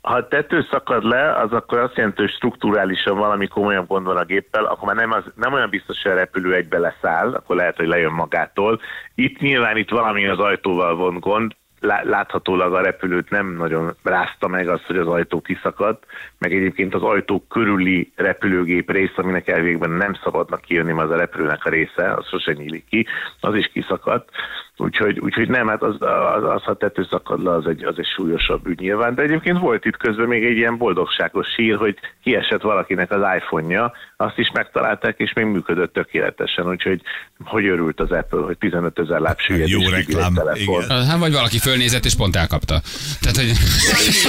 ha 0.04 0.14
a 0.14 0.28
tető 0.28 0.66
szakad 0.70 1.04
le, 1.04 1.32
az 1.32 1.52
akkor 1.52 1.78
azt 1.78 1.96
jelenti, 1.96 2.20
hogy 2.20 2.30
strukturálisan 2.30 3.18
valami 3.18 3.46
komolyabb 3.46 3.86
gond 3.86 4.06
van 4.06 4.16
a 4.16 4.24
géppel, 4.24 4.64
akkor 4.64 4.86
már 4.86 4.96
nem, 4.96 5.12
az, 5.12 5.24
nem 5.34 5.52
olyan 5.52 5.70
biztos, 5.70 6.02
hogy 6.02 6.12
a 6.12 6.14
repülő 6.14 6.54
egybe 6.54 6.78
leszáll, 6.78 7.34
akkor 7.34 7.56
lehet, 7.56 7.76
hogy 7.76 7.86
lejön 7.86 8.12
magától. 8.12 8.80
Itt 9.14 9.38
nyilván 9.38 9.76
itt 9.76 9.90
valami 9.90 10.26
az 10.26 10.38
ajtóval 10.38 10.96
van 10.96 11.18
gond, 11.20 11.52
Lá- 11.80 12.04
láthatólag 12.04 12.74
a 12.74 12.80
repülőt 12.80 13.30
nem 13.30 13.56
nagyon 13.56 13.96
rázta 14.02 14.48
meg 14.48 14.68
az, 14.68 14.84
hogy 14.86 14.96
az 14.96 15.06
ajtó 15.06 15.40
kiszakadt, 15.40 16.04
meg 16.38 16.54
egyébként 16.54 16.94
az 16.94 17.02
ajtó 17.02 17.44
körüli 17.48 18.12
repülőgép 18.16 18.90
rész, 18.90 19.12
aminek 19.16 19.48
elvégben 19.48 19.90
nem 19.90 20.14
szabadnak 20.22 20.60
kijönni, 20.60 20.92
az 20.92 21.10
a 21.10 21.16
repülőnek 21.16 21.64
a 21.64 21.70
része, 21.70 22.14
az 22.14 22.28
sose 22.28 22.52
nyílik 22.52 22.84
ki, 22.88 23.06
az 23.40 23.54
is 23.54 23.66
kiszakadt. 23.72 24.30
Úgyhogy, 24.76 25.18
úgyhogy 25.18 25.48
nem, 25.48 25.68
hát 25.68 25.82
az, 25.82 25.96
az, 26.36 26.44
az, 26.44 26.62
ha 26.62 26.74
tető 26.74 27.06
szakad 27.10 27.42
le, 27.42 27.50
az 27.50 27.66
egy, 27.66 27.84
az 27.84 27.94
egy 27.98 28.06
súlyosabb 28.16 28.66
ügy 28.66 28.78
nyilván. 28.78 29.14
De 29.14 29.22
egyébként 29.22 29.58
volt 29.58 29.84
itt 29.84 29.96
közben 29.96 30.26
még 30.26 30.44
egy 30.44 30.56
ilyen 30.56 30.76
boldogságos 30.76 31.46
sír, 31.48 31.76
hogy 31.76 31.98
kiesett 32.22 32.62
valakinek 32.62 33.10
az 33.10 33.20
iPhone-ja, 33.36 33.92
azt 34.16 34.38
is 34.38 34.50
megtalálták, 34.54 35.18
és 35.18 35.32
még 35.32 35.44
működött 35.44 35.92
tökéletesen. 35.92 36.68
Úgyhogy 36.68 37.00
hogy 37.44 37.66
örült 37.66 38.00
az 38.00 38.10
Apple, 38.10 38.40
hogy 38.40 38.58
15 38.58 38.98
ezer 38.98 39.20
lábsüllyed 39.20 39.68
Jó 39.68 39.88
reklám, 39.88 40.32
igen. 40.54 41.06
Hát 41.06 41.18
vagy 41.18 41.32
valaki 41.32 41.58
fölnézett 41.58 42.04
és 42.04 42.14
pont 42.14 42.36
elkapta. 42.36 42.80
Tehát, 43.20 43.36
hogy 43.36 43.52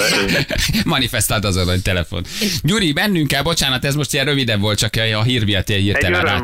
manifestált 0.96 1.46
azon, 1.46 1.66
hogy 1.66 1.82
telefon. 1.82 2.24
Gyuri, 2.64 2.94
bennünk 2.94 3.28
kell, 3.28 3.44
bocsánat, 3.44 3.86
ez 3.86 3.96
most 3.96 4.14
ilyen 4.14 4.26
rövidebb 4.26 4.60
volt, 4.60 4.78
csak 4.78 4.92
a 5.16 5.24
hír 5.24 5.46
miatt 5.46 5.70
ilyen 5.70 5.82
hirtelen. 5.82 6.44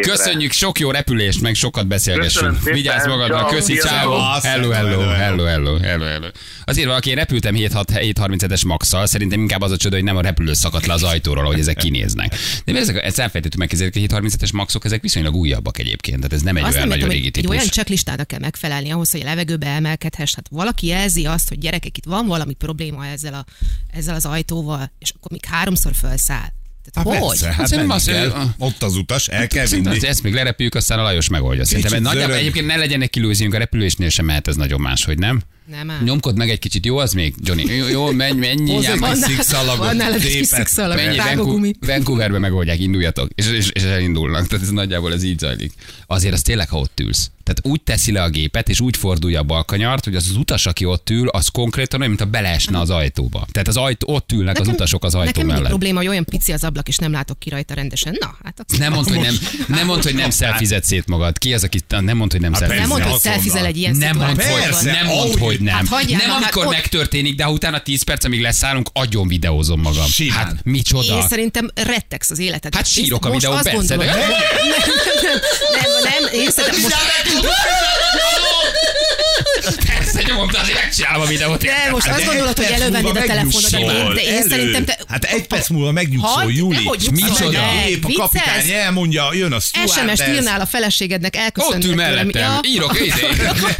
Köszönjük, 0.00 0.52
sok 0.52 0.78
jó 0.78 0.90
repülést, 0.90 1.42
meg 1.42 1.54
sokat 1.54 1.86
beszélgessünk. 1.86 2.54
Köszönöm 2.58 2.91
Vigyázz 2.92 3.08
magadra, 3.08 3.44
köszi, 3.44 3.74
ciao. 3.74 4.18
Hello, 4.42 4.70
hello, 4.70 5.00
Hello, 5.00 5.44
hello, 5.44 5.78
hello, 5.78 6.04
hello. 6.04 6.26
Azért 6.64 6.86
valaki, 6.86 7.10
én 7.10 7.14
repültem 7.14 7.54
737-es 7.56 8.66
maxszal, 8.66 9.06
szerintem 9.06 9.40
inkább 9.40 9.60
az 9.60 9.70
a 9.70 9.76
csoda, 9.76 9.94
hogy 9.94 10.04
nem 10.04 10.16
a 10.16 10.20
repülő 10.20 10.52
szakadt 10.52 10.86
le 10.86 10.92
az 10.92 11.02
ajtóról, 11.02 11.44
hogy 11.44 11.58
ezek 11.58 11.76
kinéznek. 11.76 12.30
De 12.64 12.72
miért 12.72 12.88
ezek, 12.88 13.04
ezt 13.04 13.18
elfelejtettük 13.18 13.58
meg, 13.58 13.72
ezek 13.72 13.94
a 13.96 13.98
737-es 13.98 14.52
maxok, 14.52 14.84
ezek 14.84 15.02
viszonylag 15.02 15.34
újabbak 15.34 15.78
egyébként, 15.78 16.16
tehát 16.16 16.32
ez 16.32 16.42
nem 16.42 16.56
egy 16.56 16.62
azt 16.62 16.74
olyan 16.74 16.88
nem 16.88 16.98
nagyon 16.98 17.12
régi 17.12 17.30
egy 17.34 17.46
olyan 17.46 17.58
típus. 17.58 17.74
checklistának 17.74 18.26
kell 18.26 18.40
megfelelni 18.40 18.90
ahhoz, 18.90 19.10
hogy 19.10 19.20
a 19.20 19.24
levegőbe 19.24 19.66
emelkedhess. 19.66 20.34
Hát 20.34 20.46
valaki 20.50 20.86
jelzi 20.86 21.26
azt, 21.26 21.48
hogy 21.48 21.58
gyerekek, 21.58 21.96
itt 21.96 22.04
van 22.04 22.26
valami 22.26 22.54
probléma 22.54 23.06
ezzel, 23.06 23.34
a, 23.34 23.44
ezzel 23.92 24.14
az 24.14 24.24
ajtóval, 24.24 24.92
és 24.98 25.10
akkor 25.10 25.30
még 25.30 25.44
háromszor 25.44 25.92
felszáll. 25.94 26.52
Tehát 26.90 27.08
Hát 27.08 27.18
hogy? 27.18 27.28
persze, 27.38 27.52
hát 27.54 27.66
Szerintem 27.66 27.96
azt, 27.96 28.04
hogy- 28.10 28.14
kell. 28.14 28.46
Ott 28.58 28.82
az 28.82 28.96
utas, 28.96 29.28
el 29.28 29.46
kell 29.46 29.66
vinni. 29.66 29.88
ezt- 29.94 30.04
ezt 30.04 30.22
még 30.22 30.32
lerepüljük, 30.34 30.74
aztán 30.74 30.98
a 30.98 31.02
Lajos 31.02 31.28
megoldja. 31.28 31.64
Szerintem 31.64 32.02
nagyjából 32.02 32.34
egyébként 32.36 32.66
ne 32.66 32.76
legyenek 32.76 33.10
kilőzünk 33.10 33.54
a 33.54 33.58
repülésnél 33.58 34.08
sem 34.08 34.24
mehet 34.24 34.48
ez 34.48 34.56
nagyon 34.56 34.80
máshogy, 34.80 35.18
nem? 35.18 35.40
Nem 35.72 35.90
áll. 35.90 36.02
Nyomkod 36.04 36.36
meg 36.36 36.50
egy 36.50 36.58
kicsit, 36.58 36.86
jó 36.86 36.96
az 36.98 37.12
még, 37.12 37.34
Johnny? 37.42 37.74
Jó, 37.74 37.88
jó 37.88 38.10
menj, 38.10 38.38
menj, 38.38 38.70
Hozz 38.72 38.84
egy 38.84 38.98
menj, 39.00 39.12
kis 39.12 39.20
Van 39.20 39.30
szikszalagot, 39.30 39.78
van 39.86 39.96
nálad 39.96 40.14
egy 40.22 40.36
kis 40.36 40.46
szikszalag. 40.46 40.98
Vancouver, 41.16 41.74
Vancouverbe 41.80 42.38
megoldják, 42.38 42.80
induljatok, 42.80 43.30
és, 43.34 43.46
és, 43.50 43.68
és 43.72 43.82
elindulnak. 43.82 44.46
Tehát 44.46 44.64
ez 44.64 44.70
nagyjából 44.70 45.12
ez 45.12 45.22
így 45.22 45.38
zajlik. 45.38 45.72
Azért 46.06 46.34
az 46.34 46.42
tényleg, 46.42 46.68
ha 46.68 46.78
ott 46.78 47.00
ülsz. 47.00 47.30
Tehát 47.44 47.60
úgy 47.74 47.82
teszi 47.82 48.12
le 48.12 48.22
a 48.22 48.28
gépet, 48.28 48.68
és 48.68 48.80
úgy 48.80 48.96
fordulja 48.96 49.40
a 49.40 49.42
balkanyart, 49.42 50.04
hogy 50.04 50.14
az, 50.16 50.26
az 50.30 50.36
utas, 50.36 50.66
aki 50.66 50.84
ott 50.84 51.10
ül, 51.10 51.28
az 51.28 51.48
konkrétan 51.48 51.98
olyan, 52.00 52.12
mint 52.12 52.22
a 52.28 52.30
beleesne 52.30 52.78
az 52.80 52.90
ajtóba. 52.90 53.46
Tehát 53.52 53.68
az 53.68 53.76
ajtó, 53.76 54.14
ott 54.14 54.32
ülnek 54.32 54.60
az 54.60 54.68
utasok 54.68 55.04
az 55.04 55.14
ajtó 55.14 55.26
nekem 55.26 55.46
mellett. 55.46 55.68
probléma, 55.68 55.98
hogy 55.98 56.08
olyan 56.08 56.24
pici 56.24 56.52
az 56.52 56.64
ablak, 56.64 56.88
és 56.88 56.96
nem 56.96 57.12
látok 57.12 57.38
ki 57.38 57.50
rajta 57.50 57.74
rendesen. 57.74 58.16
Na, 58.20 58.36
hát 58.44 58.60
akkor 58.60 58.78
Nem 58.78 58.92
mondd, 58.92 59.08
hogy 59.08 59.18
nem, 59.20 59.34
nem 59.68 59.86
mondd, 59.86 60.02
hogy 60.02 60.14
nem 60.14 60.30
szelfized 60.30 60.84
szét 60.84 61.06
magad. 61.08 61.38
Ki 61.38 61.54
az, 61.54 61.64
aki 61.64 61.78
nem 61.88 62.16
mondd, 62.16 62.30
hogy 62.30 62.40
nem 62.40 62.52
Hát 62.52 62.60
szelfized. 62.60 62.88
nem 62.88 62.98
mondd, 62.98 63.10
hogy 63.10 63.20
szelfizel 63.20 63.64
egy 63.66 63.76
ilyen 63.76 63.96
Nem 63.96 64.12
szituációban. 64.12 64.72
hogy, 64.72 64.84
nem 64.84 65.06
ahogy- 65.08 65.38
hogy 65.38 65.60
nem. 65.62 65.74
Hát 65.74 65.88
hagyjál 65.88 66.20
nem 66.20 66.30
hát 66.30 66.42
amikor 66.42 66.66
ott- 66.66 66.72
megtörténik, 66.72 67.34
de 67.34 67.48
utána 67.48 67.80
10 67.80 68.02
perc, 68.02 68.24
amíg 68.24 68.40
leszállunk, 68.40 68.88
agyon 68.92 69.28
videózom 69.28 69.80
magam. 69.80 70.06
Simán. 70.06 70.36
Hát 70.36 70.54
micsoda. 70.64 71.14
Én 71.14 71.28
szerintem 71.28 71.70
rettegsz 71.74 72.30
az 72.30 72.38
életed. 72.38 72.74
Hát 72.74 72.86
sírok 72.86 73.24
a 73.24 73.30
azt 73.30 73.62
persze, 73.62 73.96
nem, 73.96 74.06
nem, 74.06 74.20
nem, 76.02 76.40
én 76.40 76.50
szerintem 76.50 76.80
most... 76.80 76.94
Persze, 80.32 80.40
nyomom, 80.40 80.50
de 80.52 80.58
azért 80.58 80.82
megcsinálom 80.82 81.22
a 81.22 81.26
videót. 81.26 81.62
De 81.62 81.88
most 81.90 82.06
Hát 82.06 82.16
azt 82.16 82.26
gondolod, 82.26 82.56
hogy 82.56 82.66
elővennéd 82.72 83.16
a 83.16 83.22
telefonodat, 83.22 84.14
de 84.14 84.22
én 84.22 84.36
Elő. 84.36 84.48
szerintem 84.48 84.84
te... 84.84 84.98
Hát 85.08 85.24
egy 85.24 85.46
perc 85.46 85.68
múlva 85.68 85.92
megnyugszol, 85.92 86.52
Júli. 86.52 86.90
Micsoda? 87.10 87.60
Gép, 87.86 88.04
a 88.04 88.12
kapitány 88.12 88.70
elmondja, 88.70 89.28
jön 89.34 89.52
a 89.52 89.60
SMS-t 89.60 89.90
stewardess. 89.90 90.28
írnál 90.28 90.60
a 90.60 90.66
feleségednek, 90.66 91.34
Ott 91.34 91.40
elköszönnek 91.42 91.84
ül 91.88 91.94
mellettem, 91.94 92.42
Ja. 92.42 92.60
írok, 92.62 93.00
izé. 93.00 93.26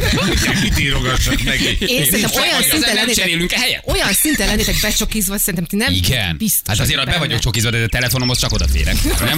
Mit 0.63 0.79
írogassak 0.79 1.43
neki? 1.43 1.77
Én 1.79 2.03
szerintem 2.05 2.29
És 2.31 2.37
olyan 2.37 2.61
szinten 2.69 2.95
lennétek, 2.95 3.51
helyet? 3.51 3.83
olyan 3.85 4.13
szinten 4.13 4.47
lennétek 4.47 4.75
becsokizva, 4.81 5.37
szerintem 5.37 5.65
ti 5.65 5.75
nem 5.75 5.93
Igen. 5.93 6.39
Hát 6.65 6.79
azért 6.79 7.05
be 7.05 7.17
vagyok 7.17 7.39
csokizva, 7.39 7.69
de 7.69 7.77
a 7.83 7.87
telefonomhoz 7.87 8.39
csak 8.39 8.51
odaférek. 8.51 8.95
Nem? 9.03 9.37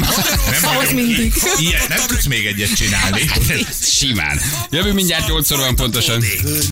Nem 0.62 0.64
Ahhoz 0.64 0.92
mindig. 0.92 1.34
Ilyen, 1.60 1.82
nem 1.90 2.00
tudsz 2.08 2.26
még 2.26 2.46
egyet 2.46 2.76
csinálni. 2.76 3.22
Simán. 3.82 4.42
Jövő 4.72 4.94
mindjárt 4.94 5.28
8 5.28 5.50
van 5.50 5.76
pontosan. 5.76 6.24